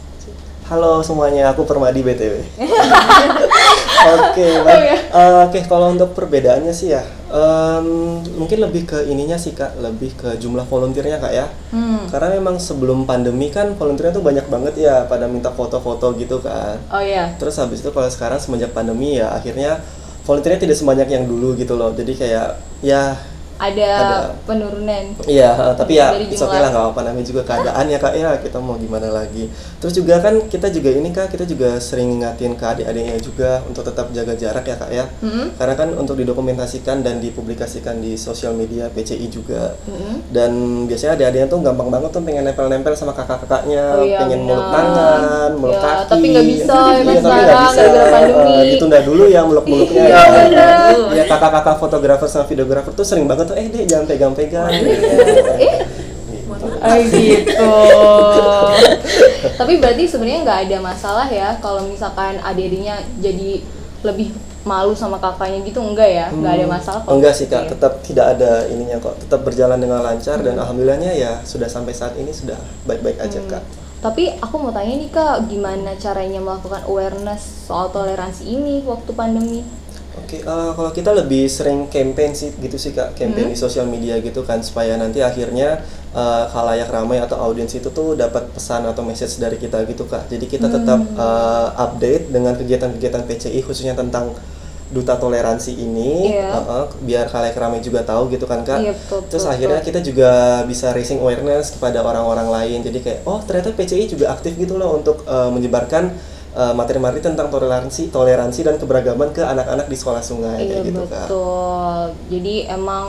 Halo 0.68 1.00
semuanya, 1.02 1.50
aku 1.50 1.64
Permadi 1.64 2.04
BTW. 2.04 2.44
Oke, 4.00 4.48
Oh. 5.10 5.18
Eh, 5.18 5.34
Oke, 5.50 5.58
kalau 5.66 5.90
untuk 5.90 6.14
perbedaannya 6.14 6.70
sih 6.70 6.94
ya, 6.94 7.02
em, 7.30 8.22
mungkin 8.38 8.58
lebih 8.62 8.86
ke 8.86 8.98
ininya 9.10 9.34
sih 9.34 9.52
kak, 9.52 9.76
lebih 9.82 10.14
ke 10.14 10.38
jumlah 10.38 10.64
volunteernya 10.70 11.18
kak 11.18 11.32
ya. 11.34 11.46
Hmm. 11.74 12.06
Karena 12.06 12.38
memang 12.38 12.62
sebelum 12.62 13.04
pandemi 13.04 13.50
kan 13.50 13.74
volunteernya 13.74 14.14
tuh 14.16 14.24
banyak 14.24 14.46
banget 14.46 14.74
ya, 14.78 15.04
pada 15.10 15.26
minta 15.26 15.50
foto-foto 15.50 16.14
gitu 16.14 16.38
kan. 16.38 16.78
Oh 16.94 17.02
iya. 17.02 17.34
Terus 17.42 17.58
habis 17.58 17.82
itu 17.82 17.90
kalau 17.90 18.06
sekarang 18.06 18.38
semenjak 18.38 18.70
pandemi 18.70 19.18
ya, 19.18 19.34
akhirnya 19.34 19.82
volunteernya 20.22 20.70
tidak 20.70 20.76
sebanyak 20.78 21.08
yang 21.10 21.24
dulu 21.26 21.58
gitu 21.58 21.74
loh. 21.74 21.90
Jadi 21.90 22.12
kayak 22.14 22.48
ya 22.86 23.18
Ada, 23.60 23.92
Ada. 23.92 24.18
penurunan. 24.48 25.04
Iya, 25.28 25.50
eh, 25.52 25.74
tapi 25.76 25.92
ya 25.94 26.16
it's 26.16 26.40
okay 26.40 26.56
lah 26.56 26.72
nggak 26.72 26.80
apa-apa 26.80 27.00
namanya 27.04 27.26
juga 27.28 27.42
keadaan 27.44 27.84
ya 27.86 28.00
kak 28.00 28.14
ya 28.16 28.30
kita 28.40 28.56
mau 28.56 28.74
gimana 28.74 29.12
lagi. 29.12 29.52
Terus 29.76 29.92
juga 29.92 30.16
kan 30.18 30.48
kita 30.48 30.72
juga 30.72 30.88
ini 30.90 31.12
kak 31.12 31.28
kita 31.28 31.44
juga 31.44 31.76
sering 31.76 32.16
ngingatin 32.16 32.56
ke 32.56 32.64
adik-adiknya 32.64 33.20
juga 33.20 33.60
untuk 33.68 33.84
tetap 33.84 34.08
jaga 34.10 34.32
jarak 34.32 34.64
ya 34.64 34.76
kak 34.80 34.90
ya. 34.90 35.04
Hmm. 35.20 35.52
Karena 35.54 35.74
kan 35.76 35.88
untuk 35.92 36.16
didokumentasikan 36.16 37.04
dan 37.04 37.20
dipublikasikan 37.20 38.00
di 38.00 38.16
sosial 38.16 38.56
media 38.56 38.88
PCI 38.88 39.28
juga. 39.28 39.76
Hmm. 39.84 40.24
Dan 40.32 40.50
biasanya 40.88 41.20
adik-adiknya 41.20 41.46
tuh 41.46 41.60
gampang 41.60 41.92
banget 41.92 42.10
tuh 42.10 42.22
pengen 42.24 42.48
nempel-nempel 42.48 42.96
sama 42.96 43.12
kakak-kakaknya, 43.12 43.84
Oh 43.92 44.04
iya, 44.08 44.24
pengen 44.24 44.48
meluk 44.48 44.68
tangan, 44.72 45.50
meluk 45.52 45.76
Ya, 45.76 45.84
kaki. 45.84 46.08
tapi 46.08 46.24
nggak 46.32 46.46
bisa 46.48 46.72
ya 46.72 46.80
Iya, 46.80 47.20
tapi 47.20 47.20
nggak 47.20 47.60
bisa. 47.60 47.80
gara-gara 47.84 48.08
pandemi. 48.08 48.52
Eh, 48.56 48.64
ditunda 48.72 48.98
dulu 49.04 49.24
ya 49.28 49.40
meluk-meluknya. 49.44 50.02
Iya, 50.08 50.22
ya. 50.48 50.68
Ya 51.12 51.24
kakak-kakak 51.28 51.76
fotografer 51.76 52.24
sama 52.24 52.48
videografer 52.48 52.92
tuh 52.92 53.04
sering 53.04 53.28
banget 53.28 53.49
tuh 53.50 53.56
eh 53.58 53.66
deh 53.66 53.84
jangan 53.84 54.06
pegang-pegang. 54.06 54.70
Eh? 55.60 55.76
Oh 56.60 56.98
gitu. 57.08 57.72
Tapi 59.60 59.72
berarti 59.80 60.04
sebenarnya 60.04 60.40
nggak 60.44 60.60
ada 60.68 60.78
masalah 60.80 61.28
ya 61.28 61.56
kalau 61.60 61.88
misalkan 61.88 62.36
adik-adiknya 62.40 63.00
jadi 63.20 63.64
lebih 64.04 64.32
malu 64.64 64.92
sama 64.92 65.16
kakaknya 65.16 65.64
gitu 65.64 65.80
enggak 65.80 66.08
ya? 66.08 66.26
Nggak 66.28 66.52
ada 66.60 66.66
masalah 66.68 67.00
kalau 67.04 67.16
Enggak 67.16 67.32
sih 67.36 67.48
gitu 67.48 67.56
kak, 67.56 67.62
ya? 67.64 67.68
tetap 67.72 67.92
tidak 68.04 68.26
ada 68.36 68.50
ininya 68.68 68.96
kok, 69.00 69.16
tetap 69.24 69.40
berjalan 69.44 69.78
dengan 69.80 70.00
lancar 70.04 70.40
dan 70.44 70.56
alhamdulillahnya 70.60 71.12
ya 71.16 71.32
sudah 71.44 71.68
sampai 71.68 71.92
saat 71.96 72.16
ini 72.20 72.32
sudah 72.32 72.60
baik-baik 72.84 73.20
aja 73.20 73.40
kak. 73.48 73.64
Tapi 74.00 74.32
aku 74.40 74.54
mau 74.56 74.72
tanya 74.72 74.96
nih 74.96 75.10
kak, 75.12 75.48
gimana 75.48 75.92
caranya 76.00 76.40
melakukan 76.40 76.88
awareness 76.88 77.68
soal 77.68 77.92
toleransi 77.92 78.48
ini 78.48 78.80
waktu 78.84 79.12
pandemi? 79.12 79.60
Oke, 80.18 80.42
eh, 80.42 80.70
kalau 80.74 80.90
kita 80.90 81.14
lebih 81.14 81.46
sering 81.46 81.86
campaign 81.86 82.34
sih 82.34 82.50
gitu 82.58 82.74
sih 82.74 82.90
kak, 82.90 83.14
campaign 83.14 83.54
di 83.54 83.56
sosial 83.56 83.86
media 83.86 84.18
gitu 84.18 84.42
kan 84.42 84.58
supaya 84.58 84.98
nanti 84.98 85.22
akhirnya 85.22 85.86
eh, 86.10 86.44
khalayak 86.50 86.90
ramai 86.90 87.22
atau 87.22 87.38
audiens 87.38 87.70
itu 87.70 87.86
tuh 87.94 88.18
dapat 88.18 88.50
pesan 88.50 88.82
atau 88.90 89.06
message 89.06 89.38
dari 89.38 89.54
kita 89.54 89.86
gitu 89.86 90.10
kak. 90.10 90.26
Jadi 90.26 90.50
kita 90.50 90.66
tetap 90.66 90.98
eh, 90.98 91.68
update 91.78 92.34
dengan 92.34 92.58
kegiatan-kegiatan 92.58 93.22
PCI 93.22 93.62
khususnya 93.62 93.94
tentang 93.94 94.34
duta 94.90 95.14
toleransi 95.14 95.78
ini, 95.78 96.34
Iya. 96.34 96.50
eh, 96.50 96.64
eh, 96.82 96.86
biar 97.06 97.30
khalayak 97.30 97.54
ramai 97.54 97.78
juga 97.78 98.02
tahu 98.02 98.26
gitu 98.34 98.50
kan 98.50 98.66
kak. 98.66 98.82
Iya, 98.82 98.98
betul, 98.98 99.22
Terus 99.30 99.46
betul, 99.46 99.54
akhirnya 99.54 99.80
kita 99.86 100.00
juga 100.02 100.30
bisa 100.66 100.90
raising 100.90 101.22
awareness 101.22 101.78
kepada 101.78 102.02
orang-orang 102.02 102.50
lain. 102.50 102.78
Jadi 102.82 102.98
kayak 102.98 103.18
oh 103.22 103.38
ternyata 103.46 103.70
PCI 103.70 104.10
juga 104.10 104.34
aktif 104.34 104.58
gitu 104.58 104.74
loh 104.74 104.98
untuk 104.98 105.22
eh, 105.22 105.50
menyebarkan 105.54 106.10
eh, 106.52 106.72
materi-materi 106.72 107.20
tentang 107.20 107.46
toleransi, 107.46 108.08
toleransi 108.08 108.60
dan 108.62 108.74
keberagaman 108.76 109.30
ke 109.30 109.40
anak-anak 109.40 109.86
di 109.86 109.94
sekolah 109.94 110.20
sungai 110.20 110.58
Iya 110.58 110.70
kayak 110.72 110.84
gitu 110.84 111.02
kak. 111.02 111.24
betul. 111.24 112.00
Jadi 112.28 112.54
emang 112.66 113.04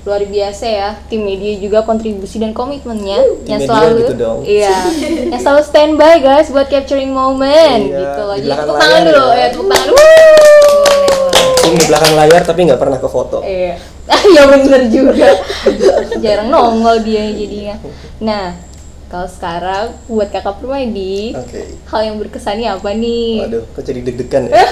luar 0.00 0.24
biasa 0.24 0.64
ya 0.64 0.88
tim 1.06 1.20
media 1.20 1.60
juga 1.60 1.82
kontribusi 1.82 2.40
dan 2.40 2.50
komitmennya 2.50 3.20
Tim 3.44 3.52
yang 3.52 3.60
selalu 3.60 3.94
gitu 4.00 4.14
dong. 4.16 4.38
iya 4.42 4.72
yang 5.28 5.36
selalu 5.36 5.60
standby 5.60 6.14
guys 6.18 6.48
buat 6.48 6.66
capturing 6.66 7.12
moment 7.12 7.84
Iya, 7.84 8.00
gitu 8.00 8.20
loh 8.22 8.32
di 8.32 8.40
jadi 8.40 8.48
belakang 8.48 8.64
tepuk 8.66 8.80
tangan 8.80 9.00
dulu 9.04 9.20
ya. 9.20 9.36
ya 9.36 9.46
tepuk 9.52 9.68
tangan. 9.68 9.92
Tim 11.60 11.74
di 11.76 11.84
belakang 11.84 12.12
layar 12.16 12.42
tapi 12.42 12.60
nggak 12.64 12.80
pernah 12.80 12.96
ke 12.96 13.08
foto. 13.08 13.38
iya 13.44 13.74
ya 14.34 14.42
bener 14.48 14.80
juga 14.88 15.28
jarang 16.16 16.48
nongol 16.48 16.96
dia 17.00 17.30
jadinya 17.30 17.76
nah 18.18 18.56
kalau 19.10 19.26
sekarang 19.26 19.90
buat 20.06 20.28
kakak 20.28 20.56
Permadi 20.56 21.34
Oke. 21.34 21.74
hal 21.84 22.00
yang 22.00 22.16
berkesannya 22.16 22.70
apa 22.70 22.90
nih 22.92 23.42
Waduh, 23.42 23.62
kok 23.68 23.82
jadi 23.82 24.00
deg-degan 24.00 24.46
ya? 24.46 24.54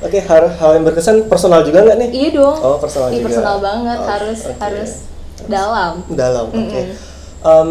Oke, 0.00 0.20
hal, 0.20 0.42
hal 0.52 0.70
yang 0.74 0.84
berkesan 0.84 1.26
personal 1.26 1.60
juga 1.60 1.80
nggak 1.80 1.98
nih? 1.98 2.10
iya 2.12 2.28
dong 2.30 2.54
Oh, 2.54 2.76
personal 2.76 3.08
Iya, 3.08 3.18
juga. 3.18 3.26
personal 3.26 3.56
banget 3.58 3.98
Oh, 3.98 4.06
harus 4.06 4.40
oke. 4.44 4.58
harus 4.58 4.90
dalam 5.44 5.92
Dalam, 6.06 6.46
oke. 6.46 6.56
Mm-mm. 6.56 7.12
Em, 7.44 7.70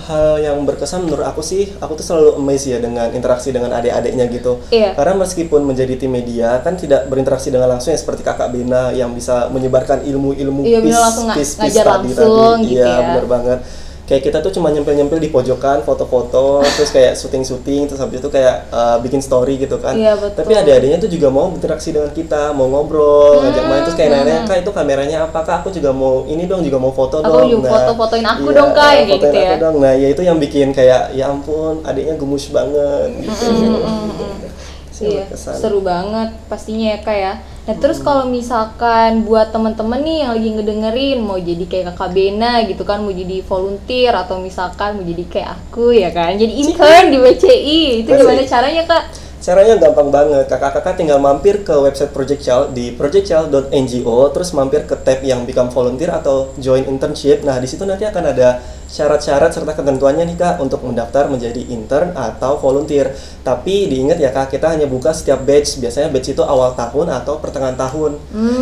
hal 0.00 0.40
yang 0.40 0.56
berkesan 0.62 1.02
menurut 1.02 1.20
aku 1.22 1.42
sih, 1.42 1.68
aku 1.76 1.92
tuh 1.94 2.04
selalu 2.06 2.30
amazed 2.36 2.68
ya 2.68 2.78
dengan 2.78 3.10
interaksi 3.10 3.50
dengan 3.50 3.68
adik-adiknya 3.70 4.24
gitu. 4.30 4.64
Iya. 4.70 4.94
Karena 4.94 5.12
meskipun 5.18 5.60
menjadi 5.62 5.92
tim 5.94 6.08
media 6.08 6.56
kan 6.58 6.72
tidak 6.74 7.04
berinteraksi 7.04 7.48
dengan 7.48 7.68
langsung 7.68 7.90
ya 7.90 7.98
seperti 7.98 8.22
kakak 8.22 8.48
Bena 8.48 8.88
yang 8.90 9.12
bisa 9.12 9.48
menyebarkan 9.48 10.00
ilmu-ilmu 10.02 10.64
Iya, 10.64 10.80
nga- 10.80 11.36
piece- 11.36 11.52
piece 11.52 11.54
ngajar 11.58 11.84
tadi 11.86 12.08
langsung 12.08 12.32
tadi. 12.56 12.64
gitu 12.66 12.78
Iya, 12.78 12.86
ya. 12.86 13.00
bener 13.10 13.26
banget. 13.26 13.58
Kayak 14.10 14.22
kita 14.26 14.38
tuh 14.42 14.50
cuma 14.50 14.74
nyempil-nyempil 14.74 15.22
di 15.22 15.30
pojokan, 15.30 15.86
foto-foto, 15.86 16.66
terus 16.66 16.90
kayak 16.90 17.14
syuting-syuting, 17.14 17.86
terus 17.86 18.02
habis 18.02 18.18
itu 18.18 18.26
kayak 18.26 18.66
uh, 18.74 18.98
bikin 18.98 19.22
story 19.22 19.54
gitu 19.54 19.78
kan. 19.78 19.94
Iya, 19.94 20.18
betul. 20.18 20.42
Tapi 20.42 20.52
adik-adiknya 20.58 20.98
tuh 20.98 21.06
juga 21.14 21.30
mau 21.30 21.46
berinteraksi 21.46 21.94
dengan 21.94 22.10
kita, 22.10 22.50
mau 22.50 22.66
ngobrol, 22.66 23.38
ngajak 23.38 23.64
main, 23.70 23.82
terus 23.86 23.94
kayak 23.94 24.10
nanya, 24.10 24.42
kak 24.50 24.66
itu 24.66 24.70
kameranya 24.74 25.30
apa 25.30 25.46
kak? 25.46 25.62
Aku 25.62 25.70
juga 25.70 25.94
mau 25.94 26.26
ini 26.26 26.50
dong, 26.50 26.66
juga 26.66 26.82
mau 26.82 26.90
foto 26.90 27.22
Aku 27.22 27.46
dong. 27.46 27.54
juga 27.54 27.70
foto-fotoin 27.70 28.26
aku 28.26 28.50
iya, 28.50 28.58
dong, 28.58 28.70
Kak, 28.74 28.92
gitu 29.06 29.26
ya. 29.30 29.54
dong. 29.62 29.76
Nah, 29.78 29.94
ya 29.94 30.08
itu 30.10 30.22
yang 30.26 30.42
bikin 30.42 30.74
kayak 30.74 31.14
ya 31.14 31.30
ampun, 31.30 31.78
adiknya 31.86 32.18
gemus 32.18 32.50
banget. 32.50 33.14
Gitu. 33.14 33.46
Yang 33.46 33.78
Iya, 35.00 35.24
berkesan. 35.26 35.54
seru 35.56 35.80
banget 35.80 36.30
pastinya 36.46 36.92
ya 36.94 36.98
kak 37.00 37.16
ya. 37.16 37.32
Nah 37.40 37.74
terus 37.76 37.98
kalau 38.00 38.28
misalkan 38.28 39.24
buat 39.24 39.52
temen-temen 39.54 40.00
nih 40.02 40.16
yang 40.26 40.30
lagi 40.36 40.48
ngedengerin 40.56 41.18
mau 41.22 41.38
jadi 41.38 41.64
kayak 41.64 41.94
kakak 41.94 42.10
Bena 42.12 42.52
gitu 42.66 42.82
kan, 42.84 43.00
mau 43.00 43.12
jadi 43.14 43.40
volunteer 43.44 44.12
atau 44.12 44.42
misalkan 44.42 44.98
mau 44.98 45.04
jadi 45.04 45.24
kayak 45.28 45.48
aku 45.54 45.94
ya 45.94 46.10
kan, 46.10 46.34
jadi 46.34 46.50
intern 46.50 47.14
di 47.14 47.18
WCI 47.20 47.80
itu 48.04 48.10
Asik. 48.10 48.20
gimana 48.24 48.42
caranya 48.44 48.82
kak? 48.84 49.04
Caranya 49.40 49.80
gampang 49.80 50.12
banget. 50.12 50.44
Kakak-kakak 50.52 51.00
tinggal 51.00 51.16
mampir 51.16 51.64
ke 51.64 51.72
website 51.72 52.12
Project 52.12 52.44
Child 52.44 52.76
di 52.76 52.92
projectchild.ngo 52.92 54.18
terus 54.36 54.52
mampir 54.52 54.84
ke 54.84 54.92
tab 55.00 55.24
yang 55.24 55.48
become 55.48 55.72
volunteer 55.72 56.12
atau 56.12 56.52
join 56.60 56.84
internship. 56.84 57.40
Nah, 57.40 57.56
di 57.56 57.64
situ 57.64 57.88
nanti 57.88 58.04
akan 58.04 58.36
ada 58.36 58.60
syarat-syarat 58.90 59.54
serta 59.54 59.72
ketentuannya 59.72 60.26
nih 60.26 60.34
Kak 60.34 60.58
untuk 60.58 60.82
mendaftar 60.82 61.30
menjadi 61.30 61.62
intern 61.70 62.10
atau 62.12 62.58
volunteer. 62.58 63.14
Tapi 63.40 63.86
diingat 63.86 64.18
ya 64.18 64.28
Kak, 64.28 64.50
kita 64.50 64.66
hanya 64.68 64.84
buka 64.84 65.14
setiap 65.14 65.40
batch. 65.40 65.78
Biasanya 65.78 66.10
batch 66.10 66.34
itu 66.34 66.42
awal 66.42 66.74
tahun 66.74 67.14
atau 67.14 67.38
pertengahan 67.38 67.78
tahun. 67.78 68.18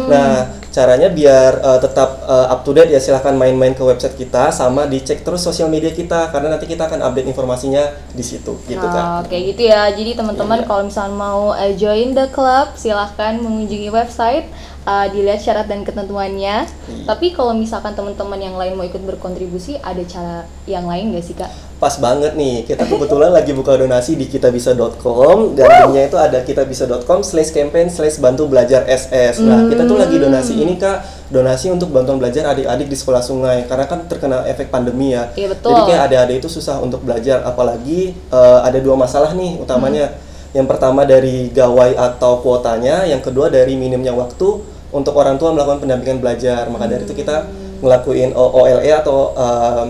Nah, 0.07 0.53
caranya 0.69 1.09
biar 1.09 1.59
uh, 1.59 1.81
tetap 1.81 2.21
uh, 2.23 2.53
up 2.53 2.61
to 2.61 2.71
date 2.71 2.93
ya 2.93 3.01
silahkan 3.01 3.33
main-main 3.33 3.73
ke 3.73 3.81
website 3.81 4.15
kita 4.15 4.53
sama 4.53 4.85
dicek 4.85 5.25
terus 5.25 5.41
sosial 5.41 5.67
media 5.67 5.91
kita 5.91 6.29
karena 6.29 6.55
nanti 6.55 6.69
kita 6.69 6.85
akan 6.85 7.01
update 7.03 7.27
informasinya 7.27 7.83
di 8.13 8.21
situ 8.21 8.53
gitu 8.69 8.79
Nah, 8.79 9.25
Kak. 9.25 9.33
kayak 9.33 9.57
gitu 9.57 9.63
ya. 9.67 9.89
Jadi 9.91 10.13
teman-teman 10.13 10.61
Iya. 10.61 10.67
kalau 10.69 10.83
misalnya 10.85 11.17
mau 11.17 11.43
eh, 11.51 11.73
join 11.73 12.13
the 12.13 12.29
club, 12.31 12.77
silahkan 12.77 13.41
mengunjungi 13.41 13.89
website, 13.89 14.47
eh, 14.89 15.07
dilihat 15.13 15.45
syarat 15.45 15.69
dan 15.69 15.85
ketentuannya. 15.85 16.65
Iya. 16.65 17.05
Tapi 17.05 17.37
kalau 17.37 17.53
misalkan 17.53 17.93
teman-teman 17.93 18.41
yang 18.41 18.57
lain 18.57 18.73
mau 18.73 18.89
ikut 18.89 19.05
berkontribusi, 19.05 19.77
ada 19.85 20.01
cara 20.09 20.49
yang 20.65 20.89
lain 20.89 21.13
nggak 21.13 21.25
sih 21.25 21.37
kak? 21.37 21.69
Pas 21.79 21.95
banget 21.95 22.35
nih, 22.35 22.67
kita 22.67 22.91
kebetulan 22.91 23.31
lagi 23.31 23.55
buka 23.55 23.79
donasi 23.79 24.19
di 24.19 24.27
kitabisa.com 24.27 25.55
dan 25.55 25.87
linknya 25.87 26.11
itu 26.11 26.19
ada 26.19 26.43
kitabisa.com 26.43 27.23
slash 27.23 27.55
campaign 27.55 27.87
slash 27.87 28.19
bantu 28.19 28.51
belajar 28.51 28.83
SS. 28.83 29.39
Nah, 29.47 29.71
kita 29.71 29.87
tuh 29.87 29.95
lagi 29.95 30.19
donasi 30.19 30.59
ini 30.59 30.75
kak, 30.75 31.31
donasi 31.31 31.71
untuk 31.71 31.95
bantuan 31.95 32.19
belajar 32.19 32.51
adik-adik 32.51 32.91
di 32.91 32.99
sekolah 32.99 33.23
sungai 33.23 33.63
karena 33.71 33.87
kan 33.87 34.11
terkena 34.11 34.43
efek 34.51 34.75
pandemi 34.75 35.15
ya. 35.15 35.31
Iya, 35.39 35.55
betul. 35.55 35.71
Jadi 35.71 35.83
kayak 35.87 36.03
adik-adik 36.11 36.37
itu 36.43 36.49
susah 36.51 36.83
untuk 36.83 37.07
belajar, 37.07 37.47
apalagi 37.47 38.11
eh, 38.11 38.61
ada 38.67 38.79
dua 38.83 38.99
masalah 38.99 39.31
nih 39.39 39.63
utamanya. 39.63 40.19
Yang 40.51 40.67
pertama 40.75 41.07
dari 41.07 41.53
gawai 41.55 41.95
atau 41.95 42.43
kuotanya, 42.43 43.07
yang 43.07 43.23
kedua 43.23 43.55
dari 43.55 43.79
minimnya 43.79 44.17
waktu 44.17 44.67
untuk 44.91 45.13
orang 45.15 45.37
tua 45.37 45.51
melakukan 45.51 45.81
pendampingan 45.81 46.19
belajar. 46.19 46.67
Maka 46.67 46.87
dari 46.87 47.03
itu 47.03 47.13
kita 47.13 47.45
ngelakuin 47.79 48.33
OLE 48.33 48.91
atau 48.93 49.33
em, 49.33 49.89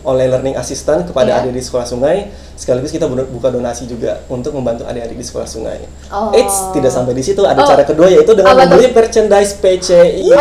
online 0.00 0.30
learning 0.30 0.56
assistant 0.56 1.04
kepada 1.04 1.36
Iya. 1.36 1.40
adik 1.42 1.52
di 1.52 1.60
sekolah 1.60 1.84
sungai 1.84 2.16
sekaligus 2.54 2.90
kita 2.90 3.06
bu- 3.06 3.28
buka 3.30 3.48
donasi 3.48 3.84
juga 3.84 4.18
untuk 4.26 4.50
membantu 4.52 4.82
adik-adik 4.82 5.14
di 5.14 5.22
sekolah 5.22 5.46
sungai. 5.46 5.78
Oh. 6.08 6.32
Eits, 6.32 6.72
tidak 6.72 6.90
sampai 6.90 7.12
di 7.12 7.22
situ 7.22 7.38
ada 7.40 7.60
Oh. 7.60 7.66
cara 7.66 7.82
kedua 7.82 8.08
yaitu 8.08 8.32
dengan 8.32 8.50
Apa 8.52 8.66
membeli 8.66 8.90
merchandise 8.90 9.54
PCI. 9.54 10.32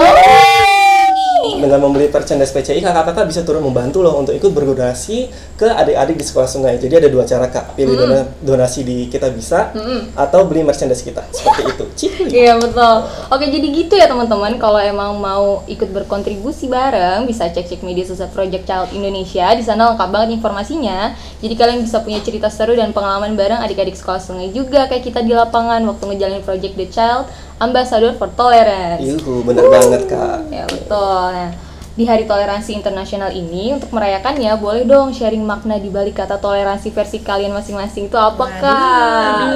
Dengan 1.57 1.79
membeli 1.81 2.07
merchandise 2.07 2.53
PCI 2.53 2.79
kakak-kakak 2.79 3.25
bisa 3.27 3.41
turun 3.41 3.65
membantu 3.65 4.01
loh 4.01 4.17
untuk 4.17 4.33
ikut 4.33 4.53
berdonasi 4.53 5.27
ke 5.57 5.67
adik-adik 5.67 6.15
di 6.15 6.25
sekolah 6.25 6.45
sungai. 6.45 6.77
Jadi 6.77 7.03
ada 7.03 7.09
dua 7.09 7.25
cara 7.25 7.49
kak, 7.49 7.73
pilih 7.73 7.97
dona- 7.97 8.29
donasi 8.39 8.81
di 8.81 9.09
kita 9.09 9.29
bisa 9.29 9.73
atau 10.13 10.45
beli 10.45 10.61
merchandise 10.61 11.01
kita 11.01 11.25
seperti 11.29 11.61
itu. 11.67 11.85
Cihuy. 11.97 12.29
Iya 12.37 12.53
betul. 12.61 12.95
Oke 13.33 13.49
jadi 13.49 13.67
gitu 13.73 13.97
ya 13.97 14.05
teman-teman. 14.05 14.61
Kalau 14.61 14.77
emang 14.77 15.17
mau 15.17 15.65
ikut 15.65 15.89
berkontribusi 15.89 16.69
bareng, 16.69 17.25
bisa 17.25 17.49
cek-cek 17.49 17.81
media 17.81 18.05
sosial 18.05 18.29
Project 18.29 18.69
Child 18.69 18.93
Indonesia. 18.93 19.49
Di 19.57 19.65
sana 19.65 19.89
lengkap 19.91 20.09
banget 20.13 20.37
informasinya. 20.37 21.17
Jadi 21.41 21.53
kalian 21.57 21.81
bisa 21.81 22.05
punya 22.05 22.21
cerita 22.21 22.47
seru 22.47 22.77
dan 22.77 22.93
pengalaman 22.93 23.33
bareng 23.33 23.57
adik-adik 23.57 23.97
sekolah 23.97 24.21
sungai 24.21 24.53
juga 24.53 24.85
kayak 24.85 25.03
kita 25.03 25.25
di 25.25 25.33
lapangan 25.33 25.81
waktu 25.83 26.03
ngejalanin 26.05 26.43
Project 26.45 26.73
The 26.77 26.87
Child 26.87 27.25
Ambassador 27.57 28.13
for 28.13 28.29
Tolerance. 28.37 29.01
Yuhu, 29.01 29.41
bener 29.41 29.65
banget 29.65 30.05
kak. 30.05 30.45
Ya 30.53 30.69
betul. 30.69 31.33
Nah, 31.33 31.51
di 31.97 32.05
Hari 32.05 32.29
Toleransi 32.29 32.77
Internasional 32.77 33.33
ini 33.33 33.73
untuk 33.73 33.89
merayakannya 33.89 34.53
boleh 34.61 34.85
dong 34.85 35.09
sharing 35.09 35.41
makna 35.41 35.81
di 35.81 35.89
balik 35.89 36.21
kata 36.21 36.37
toleransi 36.37 36.93
versi 36.93 37.25
kalian 37.25 37.49
masing-masing 37.49 38.05
itu 38.05 38.13
apa 38.13 38.45
kak? 38.61 39.49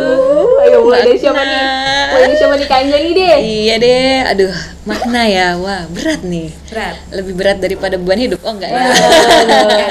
Ayo 0.62 0.78
mulai 0.86 1.02
dari 1.02 1.18
siapa 1.18 1.42
nih? 1.42 1.62
Mulai 2.12 2.22
dari 2.30 2.36
siapa 2.38 2.54
nih 2.54 2.68
Kak 2.70 2.80
Anjani 2.86 3.10
deh? 3.18 3.38
Iya 3.42 3.76
deh, 3.82 4.16
aduh 4.30 4.56
makna 4.82 5.30
ya, 5.30 5.62
wah 5.62 5.86
berat 5.94 6.26
nih. 6.26 6.50
berat 6.74 6.98
Lebih 7.14 7.34
berat 7.38 7.58
daripada 7.62 8.02
beban 8.02 8.18
hidup, 8.18 8.42
oh 8.42 8.58
enggak 8.58 8.74
ya? 8.74 8.82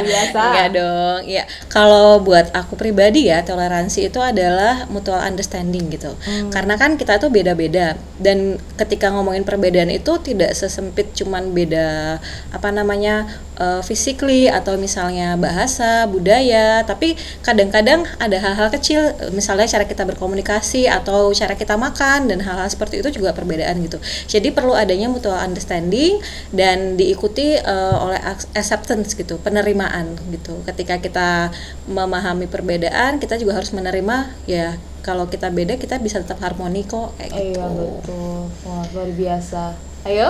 Biasa. 0.02 0.40
Enggak 0.50 0.68
dong, 0.74 1.20
ya. 1.30 1.44
Kalau 1.70 2.18
buat 2.18 2.50
aku 2.50 2.74
pribadi 2.74 3.30
ya, 3.30 3.46
toleransi 3.46 4.10
itu 4.10 4.18
adalah 4.18 4.90
mutual 4.90 5.22
understanding 5.22 5.86
gitu. 5.94 6.10
Karena 6.50 6.74
kan 6.74 6.98
kita 6.98 7.22
tuh 7.22 7.30
beda-beda 7.30 7.94
dan 8.18 8.58
ketika 8.74 9.14
ngomongin 9.14 9.46
perbedaan 9.46 9.94
itu 9.94 10.18
tidak 10.22 10.58
sesempit 10.58 11.14
cuman 11.14 11.54
beda 11.54 12.18
apa 12.50 12.68
namanya 12.74 13.30
uh, 13.62 13.80
physically 13.86 14.50
atau 14.50 14.74
misalnya 14.74 15.38
bahasa, 15.38 16.04
budaya, 16.10 16.82
tapi 16.82 17.14
kadang-kadang 17.46 18.02
ada 18.18 18.36
hal-hal 18.42 18.68
kecil, 18.74 19.14
misalnya 19.30 19.70
cara 19.70 19.86
kita 19.86 20.02
berkomunikasi 20.02 20.59
atau 20.86 21.32
cara 21.32 21.56
kita 21.56 21.74
makan 21.80 22.28
dan 22.28 22.38
hal-hal 22.44 22.68
seperti 22.68 23.00
itu 23.00 23.08
juga 23.20 23.32
perbedaan 23.32 23.80
gitu. 23.80 23.96
Jadi 24.28 24.52
perlu 24.52 24.76
adanya 24.76 25.08
mutual 25.08 25.40
understanding 25.40 26.20
dan 26.52 27.00
diikuti 27.00 27.56
uh, 27.56 27.96
oleh 28.04 28.20
ac- 28.20 28.50
acceptance 28.52 29.16
gitu, 29.16 29.40
penerimaan 29.40 30.18
gitu. 30.30 30.60
Ketika 30.68 31.00
kita 31.00 31.54
memahami 31.88 32.46
perbedaan, 32.46 33.18
kita 33.18 33.40
juga 33.40 33.56
harus 33.58 33.72
menerima 33.72 34.34
ya 34.44 34.76
kalau 35.00 35.24
kita 35.26 35.48
beda 35.48 35.80
kita 35.80 35.96
bisa 35.96 36.20
tetap 36.20 36.40
harmoni 36.44 36.84
kok 36.84 37.16
kayak 37.16 37.30
gitu. 37.32 37.56
Iya 37.56 37.66
betul. 37.72 38.38
Wah 38.68 38.84
luar 38.92 39.10
biasa. 39.16 39.62
Ayo 40.04 40.28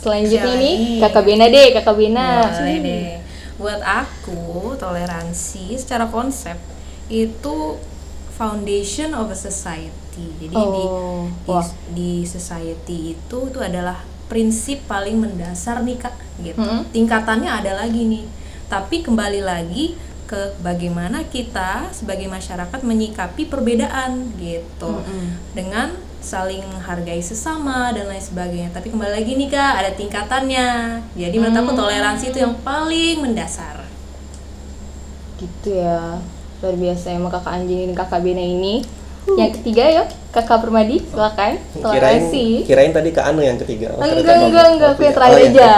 selanjutnya 0.00 0.44
Siapa 0.44 0.60
nih? 0.60 0.76
Kakak 1.00 1.22
Bena 1.24 1.46
deh, 1.48 1.66
Kakak 1.76 1.96
Bena. 1.96 2.28
Boleh 2.48 2.78
deh. 2.80 3.08
Buat 3.56 3.80
aku, 3.80 4.76
toleransi 4.76 5.80
secara 5.80 6.04
konsep 6.12 6.56
itu 7.08 7.80
foundation 8.36 9.16
of 9.16 9.32
a 9.32 9.38
society. 9.38 10.28
Jadi 10.36 10.52
di, 10.52 10.56
Oh, 10.56 11.24
di 11.32 11.50
wah. 11.50 11.66
di 11.92 12.12
society 12.22 13.16
itu 13.16 13.38
itu 13.48 13.58
adalah 13.58 14.04
prinsip 14.28 14.84
paling 14.84 15.16
mendasar 15.16 15.80
nih 15.80 15.96
kak. 15.96 16.14
Gitu. 16.44 16.60
Mm-mm. 16.60 16.84
Tingkatannya 16.92 17.48
ada 17.48 17.72
lagi 17.80 18.04
nih. 18.04 18.24
Tapi 18.68 19.00
kembali 19.00 19.40
lagi 19.40 19.96
ke 20.26 20.58
bagaimana 20.58 21.22
kita 21.30 21.86
sebagai 21.94 22.26
masyarakat 22.26 22.82
menyikapi 22.82 23.46
perbedaan 23.46 24.34
gitu 24.34 24.98
dengan 25.54 25.94
saling 26.18 26.66
menghargai 26.66 27.22
sesama 27.22 27.94
dan 27.94 28.10
lain 28.10 28.18
sebagainya 28.18 28.74
tapi 28.74 28.90
kembali 28.90 29.22
lagi 29.22 29.38
nih 29.38 29.46
kak 29.46 29.72
ada 29.78 29.90
tingkatannya 29.94 30.98
jadi 31.14 31.36
menurut 31.38 31.62
aku 31.62 31.72
toleransi 31.78 32.34
itu 32.34 32.42
yang 32.42 32.58
paling 32.66 33.22
mendasar 33.22 33.86
Gitu 35.36 35.68
ya. 35.78 36.18
Luar 36.64 36.76
biasa 36.76 37.12
emang 37.12 37.32
Kakak 37.32 37.52
Anjani 37.52 37.92
dan 37.92 37.96
Kakak 37.96 38.20
Bena 38.24 38.44
ini. 38.44 38.80
Yang 39.36 39.60
ketiga 39.60 39.84
yuk, 39.90 40.08
Kakak 40.36 40.58
Permadi, 40.60 41.00
silakan. 41.00 41.56
Kirain, 41.72 42.20
kirain 42.60 42.92
tadi 42.92 43.08
Kak 43.08 43.24
Anu 43.24 43.40
yang 43.40 43.56
ketiga. 43.56 43.96
Oh, 43.96 44.04
enggak, 44.04 44.36
enggak, 44.44 44.66
enggak, 44.68 44.88
Oh, 44.88 44.92
aku 44.92 45.02
yang 45.02 45.16
terakhir 45.16 45.32
Oh, 45.32 45.40
iya. 45.40 45.48
aja. 45.48 45.72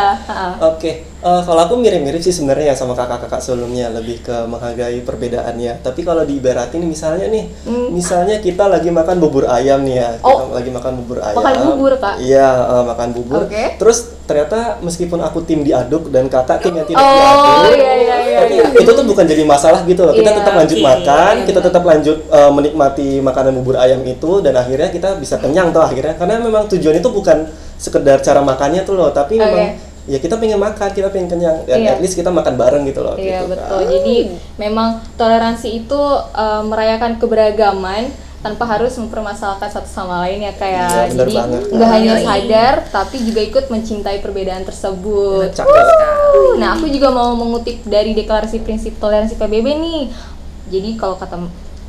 Oke, 0.66 0.90
eh, 1.06 1.40
kalau 1.46 1.60
aku 1.62 1.74
mirip-mirip 1.78 2.18
sih 2.18 2.34
sebenarnya 2.34 2.64
ya 2.64 2.76
sama 2.76 2.92
kakak-kakak 2.92 3.38
sebelumnya 3.38 3.86
lebih 3.88 4.18
ke 4.18 4.34
menghargai 4.44 4.98
perbedaannya. 5.00 5.78
Tapi 5.78 6.02
kalau 6.02 6.26
diibaratin 6.26 6.82
misalnya 6.82 7.30
nih, 7.30 7.46
misalnya 7.88 8.42
kita 8.42 8.66
lagi 8.66 8.90
makan 8.90 9.16
bubur 9.18 9.46
ayam 9.46 9.86
nih 9.86 9.94
ya, 9.96 10.08
kita 10.16 10.26
Hmm. 10.26 10.50
Oh. 10.50 10.50
lagi 10.52 10.70
makan 10.72 10.92
bubur 10.98 11.18
ayam. 11.20 11.38
Makan 11.38 11.54
bubur, 11.64 11.92
Kak? 11.96 12.14
Iya, 12.18 12.48
eh, 12.50 12.82
makan 12.84 13.08
bubur. 13.12 13.40
Oke. 13.46 13.64
Terus 13.78 13.98
ternyata 14.24 14.76
meskipun 14.82 15.20
aku 15.20 15.40
tim 15.40 15.62
diaduk 15.62 16.10
dan 16.10 16.26
kakak 16.26 16.60
tim 16.60 16.74
yang 16.74 16.84
tidak 16.84 17.00
Oh, 17.00 17.08
diaduk, 17.08 17.80
iya, 17.80 17.92
iya, 17.96 18.16
iya, 18.20 18.38
tapi 18.38 18.54
iya. 18.54 18.66
itu 18.76 18.90
tuh 18.92 19.06
bukan 19.06 19.24
jadi 19.24 19.40
masalah 19.42 19.80
gitu 19.82 20.02
loh. 20.02 20.12
Kita 20.12 20.28
Iya, 20.28 20.36
tetap 20.36 20.52
lanjut 20.52 20.76
oke. 20.76 20.84
makan, 20.84 21.34
kita 21.46 21.60
tetap 21.62 21.82
lanjut 21.82 22.18
eh, 22.28 22.50
menikmati 22.50 23.08
makanan 23.20 23.52
bubur 23.56 23.78
ayam 23.78 24.04
itu 24.04 24.30
dan 24.48 24.56
akhirnya 24.56 24.88
kita 24.88 25.20
bisa 25.20 25.37
kenyang 25.37 25.68
tuh 25.68 25.84
akhirnya. 25.84 26.16
Karena 26.16 26.40
memang 26.40 26.64
tujuan 26.66 26.96
itu 26.96 27.08
bukan 27.08 27.44
sekedar 27.76 28.18
cara 28.18 28.40
makannya 28.40 28.82
tuh 28.82 28.96
loh, 28.96 29.12
tapi 29.12 29.37
Oke. 29.37 29.44
memang 29.44 29.66
ya 30.04 30.16
kita 30.16 30.40
pengen 30.40 30.56
makan, 30.56 30.88
kita 30.90 31.12
pengen 31.12 31.28
kenyang 31.28 31.56
dan 31.62 31.78
Iya. 31.78 31.90
at 31.92 32.00
least 32.00 32.16
kita 32.16 32.32
makan 32.32 32.56
bareng 32.56 32.82
gitu 32.84 33.04
loh. 33.04 33.12
Iya 33.14 33.44
gitu, 33.44 33.52
betul. 33.52 33.76
Kak. 33.76 33.87
Jadi 33.92 34.16
memang 34.56 34.88
toleransi 35.14 35.68
itu 35.78 36.00
eh, 36.32 36.62
merayakan 36.64 37.20
keberagaman 37.20 38.08
tanpa 38.38 38.64
harus 38.64 38.94
mempermasalahkan 38.94 39.66
satu 39.68 39.90
sama 39.90 40.22
lain 40.22 40.46
ya 40.46 40.54
kayak 40.54 40.88
Iya, 40.88 41.02
benar 41.11 41.26
jadi 41.26 41.34
banget. 41.34 41.62
nggak 41.74 41.88
hanya 41.90 42.12
Yoi. 42.14 42.22
sadar 42.24 42.74
tapi 42.88 43.16
juga 43.20 43.40
ikut 43.42 43.64
mencintai 43.66 44.18
perbedaan 44.18 44.62
tersebut. 44.62 45.50
Wuh, 45.52 46.54
Nah 46.56 46.78
aku 46.78 46.87
juga 46.87 47.11
mau 47.11 47.34
mengutip 47.34 47.82
dari 47.84 48.14
deklarasi 48.14 48.62
prinsip 48.62 48.94
toleransi 48.96 49.34
PBB 49.34 49.66
nih. 49.76 50.02
Jadi 50.68 50.90
kalau 50.94 51.18
kata 51.18 51.37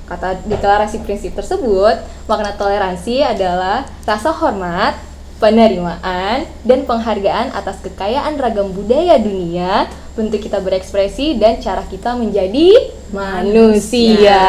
kata 0.10 0.41
deklarasi 0.50 1.06
prinsip 1.06 1.38
tersebut 1.38 2.02
makna 2.26 2.58
toleransi 2.58 3.22
adalah 3.22 3.86
rasa 4.04 4.34
hormat, 4.34 4.98
penerimaan, 5.38 6.50
dan 6.65 6.84
penghargaan 6.84 7.54
atas 7.56 7.80
kekayaan 7.86 8.36
ragam 8.41 8.74
budaya 8.74 9.22
dunia, 9.22 9.88
bentuk 10.17 10.43
kita 10.43 10.60
berekspresi, 10.60 11.39
dan 11.39 11.62
cara 11.63 11.86
kita 11.88 12.17
menjadi 12.17 12.91
manusia. 13.13 14.43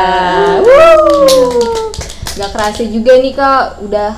Wuh. 0.64 1.92
Gak 2.34 2.50
kerasa 2.56 2.82
juga 2.88 3.20
nih 3.20 3.36
kak, 3.36 3.84
udah 3.84 4.16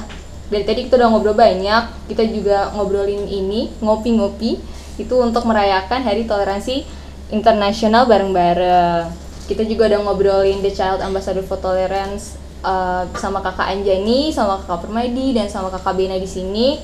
dari 0.48 0.64
tadi 0.64 0.80
kita 0.86 1.00
udah 1.00 1.08
ngobrol 1.10 1.36
banyak, 1.36 2.08
kita 2.12 2.24
juga 2.28 2.70
ngobrolin 2.72 3.24
ini, 3.26 3.72
ngopi-ngopi, 3.82 4.60
itu 5.00 5.14
untuk 5.16 5.48
merayakan 5.48 6.04
Hari 6.04 6.28
Toleransi 6.28 6.84
Internasional 7.32 8.04
bareng-bareng. 8.04 9.21
Kita 9.46 9.66
juga 9.66 9.90
udah 9.90 10.00
ngobrolin 10.06 10.62
The 10.62 10.72
Child 10.72 11.02
Ambassador 11.02 11.42
for 11.42 11.58
Tolerance 11.58 12.38
uh, 12.62 13.04
sama 13.18 13.42
kakak 13.42 13.68
Anjani, 13.68 14.30
sama 14.30 14.62
kakak 14.62 14.88
Permadi, 14.88 15.34
dan 15.34 15.50
sama 15.50 15.68
kakak 15.68 15.98
Bena 15.98 16.16
di 16.16 16.30
sini. 16.30 16.78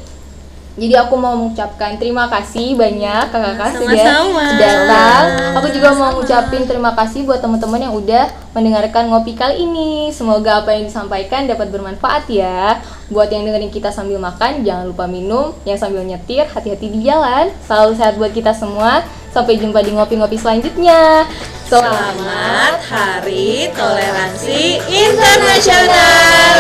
Jadi 0.79 0.95
aku 0.95 1.19
mau 1.19 1.35
mengucapkan 1.35 1.99
terima 1.99 2.31
kasih 2.31 2.79
banyak 2.79 3.35
kakak-kakak 3.35 3.83
sudah 3.83 4.23
datang. 4.63 5.59
Aku 5.59 5.75
juga 5.75 5.91
mau 5.99 6.15
ngucapin 6.15 6.71
terima 6.71 6.95
kasih 6.95 7.27
buat 7.27 7.43
teman-teman 7.43 7.91
yang 7.91 7.99
udah 7.99 8.31
mendengarkan 8.55 9.11
ngopi 9.11 9.35
kali 9.35 9.67
ini. 9.67 10.15
Semoga 10.15 10.63
apa 10.63 10.79
yang 10.79 10.87
disampaikan 10.87 11.51
dapat 11.51 11.75
bermanfaat 11.75 12.31
ya. 12.31 12.79
Buat 13.11 13.35
yang 13.35 13.43
dengerin 13.51 13.75
kita 13.75 13.91
sambil 13.91 14.23
makan, 14.23 14.63
jangan 14.63 14.87
lupa 14.87 15.11
minum. 15.11 15.51
Yang 15.67 15.83
sambil 15.83 16.07
nyetir, 16.07 16.47
hati-hati 16.47 16.87
di 16.95 17.03
jalan. 17.03 17.51
Selalu 17.67 17.99
sehat 17.99 18.15
buat 18.15 18.31
kita 18.31 18.55
semua. 18.55 19.03
Sampai 19.35 19.59
jumpa 19.59 19.83
di 19.83 19.99
ngopi-ngopi 19.99 20.39
selanjutnya. 20.39 21.27
Selamat 21.67 22.79
Hari 22.87 23.75
Toleransi 23.75 24.79
Internasional. 24.87 26.57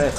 れ 0.00 0.12